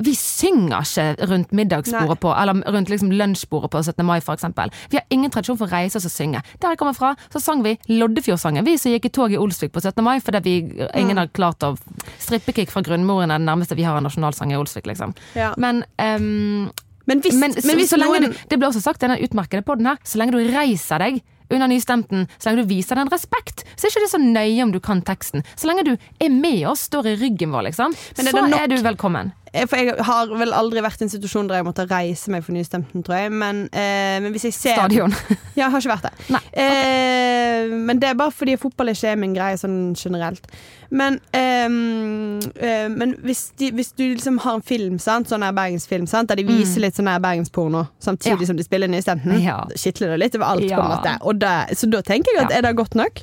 [0.03, 4.03] vi synger ikke rundt middagsbordet på, eller rundt liksom lunsjbordet på 17.
[4.05, 4.43] mai f.eks.
[4.91, 6.41] Vi har ingen tradisjon for å reise oss og synge.
[6.59, 9.71] Der jeg kommer fra, så sang vi Loddefjordsangen, vi som gikk i tog i Olsvik
[9.71, 10.03] på 17.
[10.03, 10.55] mai, fordi vi,
[10.99, 11.75] ingen har klart å
[12.19, 15.15] Strippekick fra grunnmoren er det nærmeste vi har en nasjonalsang i Olsvik, liksom.
[15.37, 15.53] Ja.
[15.57, 16.71] Men, um,
[17.05, 19.07] Men hvis, men, men så, hvis så lenge noen du, det ble også sagt i
[19.07, 21.21] denne utmerkede poden her, så lenge du reiser deg
[21.53, 24.71] under nystemten, så lenge du viser den respekt, så er ikke det så nøye om
[24.73, 25.43] du kan teksten.
[25.53, 28.59] Så lenge du er med oss, står i ryggen vår, liksom, Men er så nok-
[28.63, 29.31] er du velkommen.
[29.56, 32.43] Eh, For jeg har vel aldri vært i en situasjon der jeg måtte reise meg
[32.45, 33.32] for nystemten, tror jeg.
[33.32, 35.16] Men, eh, men hvis jeg ser Stadion.
[35.56, 36.14] Ja, jeg har ikke vært det.
[36.36, 40.43] Nei, Eh, men det er bare fordi fotball ikke er min greie sånn generelt.
[40.91, 45.30] Men, ehm, eh, men hvis, de, hvis du liksom har en film, sant?
[45.32, 46.30] sånn her bergensfilm, sant?
[46.30, 48.41] der de viser litt sånn her bergensporno samtidig Mm.
[48.41, 48.47] Ja.
[48.51, 49.64] som de spiller Nystemten, Ja.
[49.76, 50.62] skitler det litt over alt.
[50.62, 52.58] på en måte det, Så da tenker jeg at Ja.
[52.58, 53.22] er det godt nok?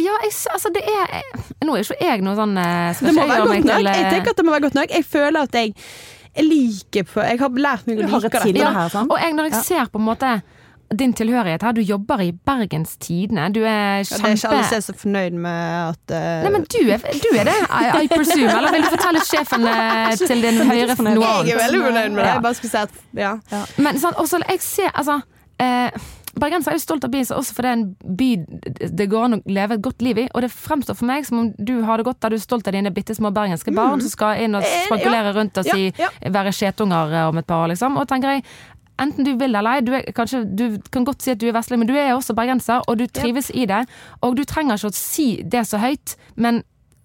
[0.00, 1.20] Ja, jeg, altså det er
[1.66, 3.76] Nå er ikke jeg noe sånn eh, Det må være godt nok.
[3.76, 4.94] til, eh, Jeg tenker at det må være godt nok.
[4.96, 5.74] Jeg føler at jeg,
[6.32, 8.56] jeg liker på Jeg har lært meg å like det.
[8.62, 9.62] Ja, her, og jeg, når jeg Ja.
[9.68, 10.32] ser på en måte
[10.92, 13.46] din tilhørighet her, du jobber i Bergens Tidende.
[13.54, 16.42] Du er Ja, det er ikke alle som er så fornøyd med at uh...
[16.44, 18.50] Nei, men du er, du er det, I, I presume.
[18.52, 19.64] Eller vil du fortelle sjefen
[20.20, 21.48] til din høyre noe annet?
[21.48, 22.26] Jeg er veldig fornøyd med det.
[22.28, 22.34] Ja.
[22.34, 22.90] Jeg bare skulle si at
[23.24, 23.32] ja.
[23.86, 25.16] Men sånn, også, jeg ser, altså
[25.64, 25.88] eh,
[26.40, 28.28] Bergens er jo stolt av byen sin også fordi det er en by
[28.98, 30.28] det går an å leve et godt liv i.
[30.32, 32.68] Og det fremstår for meg som om du har det godt der du er stolt
[32.70, 35.90] av dine bitte små bergenske barn som skal inn og Eh, spankulere rundt og si
[35.98, 36.10] ja.
[36.32, 37.98] være skjetunger eh, om et par år, liksom.
[38.00, 38.46] Og tenker jeg
[39.00, 41.54] Enten du vil eller ei, du, er, kanskje, du kan godt si at du er
[41.56, 43.80] vestlig, men du er også bergenser, og du trives i det.
[44.22, 46.60] Og du trenger ikke å si det så høyt, men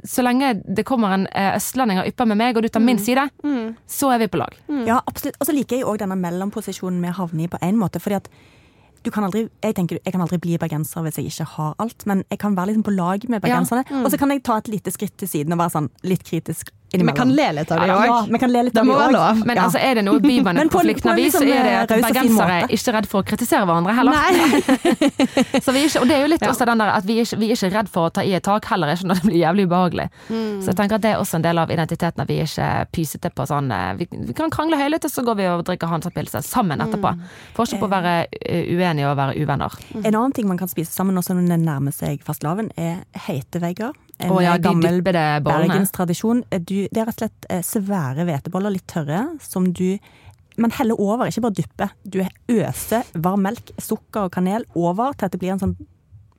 [0.06, 3.00] så lenge det kommer en eh, østlending og ypper med meg, og du tar min
[3.02, 3.24] side,
[3.90, 4.60] så er vi på lag.
[4.86, 5.40] Ja, absolutt.
[5.40, 8.04] Og så liker jeg òg denne mellomposisjonen vi havner i på en måte.
[8.04, 8.30] fordi at
[9.14, 12.24] kan aldri, jeg tenker jeg kan aldri bli bergenser hvis jeg ikke har alt, men
[12.32, 13.86] jeg kan være liksom på lag med bergenserne.
[14.04, 16.72] Og så kan jeg ta et lite skritt til siden og være sånn litt kritisk
[16.90, 18.30] Vi kan le litt av det Ja, òg.
[18.32, 19.42] vi kan le litt Det må være lov.
[19.46, 19.64] Men Ja.
[19.66, 22.00] altså, er det noe Men på bybanekonflikten på en så liksom, er det at raus
[22.00, 24.14] og fin bergensere er ikke redd for å kritisere hverandre heller.
[24.14, 25.60] Nei.
[25.68, 26.50] Så vi er ikke, og det er jo litt Ja.
[26.54, 28.32] også den der at vi er, ikke, vi er ikke redd for å ta i
[28.38, 30.08] et tak, heller ikke når det blir jævlig ubehagelig.
[30.30, 30.62] Mm.
[30.64, 32.70] Så jeg tenker at det er også en del av identiteten at vi er ikke
[32.96, 35.88] pysete på sånn eh, Vi, vi kan krangle høylytt, og så går vi og drikker
[35.92, 37.12] Hansa-pilser sammen etterpå.
[37.20, 37.28] Mm.
[37.60, 39.72] Forskjell på å være uenige uenig og å være uvenner.
[40.06, 43.92] En annen ting man kan spise sammen også når det nærmer seg fastelavn, er heitevegger.
[44.18, 46.42] En oh, ja, gammel bergenstradisjon.
[46.50, 50.00] Det er rett og slett eh, svære hveteboller, litt tørre, som du
[50.58, 51.92] man heller over, ikke bare dypper.
[52.02, 52.18] Du
[52.50, 55.76] øser varm melk, sukker og kanel over til at det blir en sånn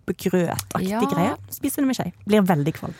[0.09, 1.01] grøtaktig Ja.
[1.07, 1.37] greie.
[1.55, 2.11] Spiser du med skje.
[2.26, 2.95] Blir veldig kvalm.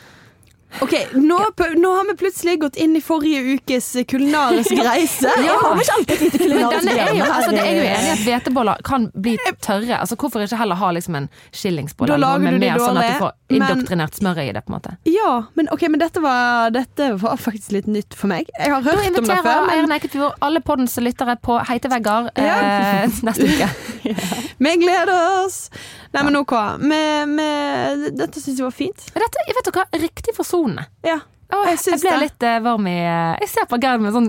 [0.85, 1.39] Ok, nå,
[1.83, 5.33] nå har vi plutselig gått inn i forrige ukes kulinariske reise.
[5.45, 5.57] Ja.
[5.62, 9.09] Har ikke alltid lite Men er jo, altså, det er jo enig at hveteboller kan
[9.14, 9.99] bli tørre.
[9.99, 12.85] Altså, hvorfor ikke heller ha liksom en skillingsbolle Da lager du de dårlig.
[12.85, 14.95] sånn at du får indoktrinert smør i det, på en måte.
[15.09, 18.51] Ja, men okay, men dette var, dette var faktisk litt nytt for meg.
[18.59, 22.59] Jeg har hørt om det før, Eirin Eikefjord alle poddens lyttere på heitevegger Ja.
[23.05, 23.70] eh, neste uke.
[24.64, 25.14] vi gleder
[25.45, 25.68] oss!
[26.14, 26.54] Nei, men ok.
[26.80, 29.09] Med, med, dette syns jeg var fint.
[29.14, 30.86] Dette, vet du hva, riktig forsonende.
[31.06, 31.18] Ja.
[31.48, 32.20] Åh, Jeg jeg, ble det.
[32.26, 34.26] litt uh, varm i eh, Jeg ser på Gerd med sånn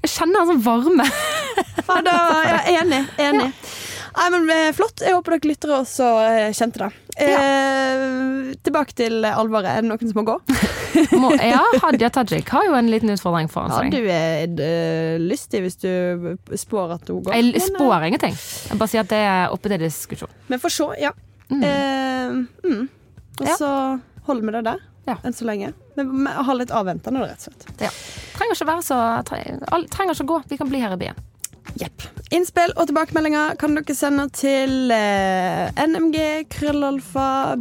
[0.00, 1.04] Jeg kjenner en sånn varme.
[1.84, 3.00] Fader, ja, enig.
[3.26, 3.50] Enig.
[4.16, 5.00] Nei, men eh, Flott.
[5.04, 6.90] Jeg håper dere lyttere også eh, kjente det.
[7.22, 9.70] Eh, tilbake til alvoret.
[9.72, 10.36] Er det noen som må gå?
[11.22, 13.94] Må, ja, Hadia Tajik har jo en liten utfordring foran seg.
[13.96, 15.88] Ja, du er lystig hvis du
[16.60, 17.36] spår at hun går.
[17.38, 18.36] Jeg Men, spår ingenting.
[18.36, 20.34] Jeg bare sier at det er oppe til diskusjon.
[20.52, 21.14] Vi får se, ja.
[21.52, 22.36] Eh,
[22.68, 22.82] mm.
[23.40, 23.56] Og Ja.
[23.56, 23.70] så
[24.28, 25.16] holder vi det der Ja.
[25.24, 25.72] enn så lenge.
[25.96, 27.80] Vi ha litt avventende, rett og slett.
[27.80, 27.90] Ja.
[28.36, 30.42] Trenger ikke være så Trenger ikke gå.
[30.52, 31.16] Vi kan bli her i byen.
[31.80, 32.04] Jepp.
[32.32, 35.70] Innspill og tilbakemeldinger kan dere sende til eh,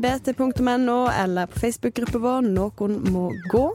[0.01, 3.65] bt.no, eller på Facebook-gruppa vår Noen må gå.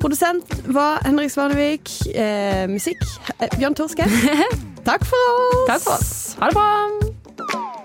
[0.00, 1.90] Produsent var Henrik Svanevik.
[2.14, 3.02] Eh, musikk
[3.40, 4.04] eh, Bjørn Torske.
[4.88, 5.66] Takk for oss.
[5.66, 6.36] Takk for oss.
[6.40, 7.75] Ha det bra.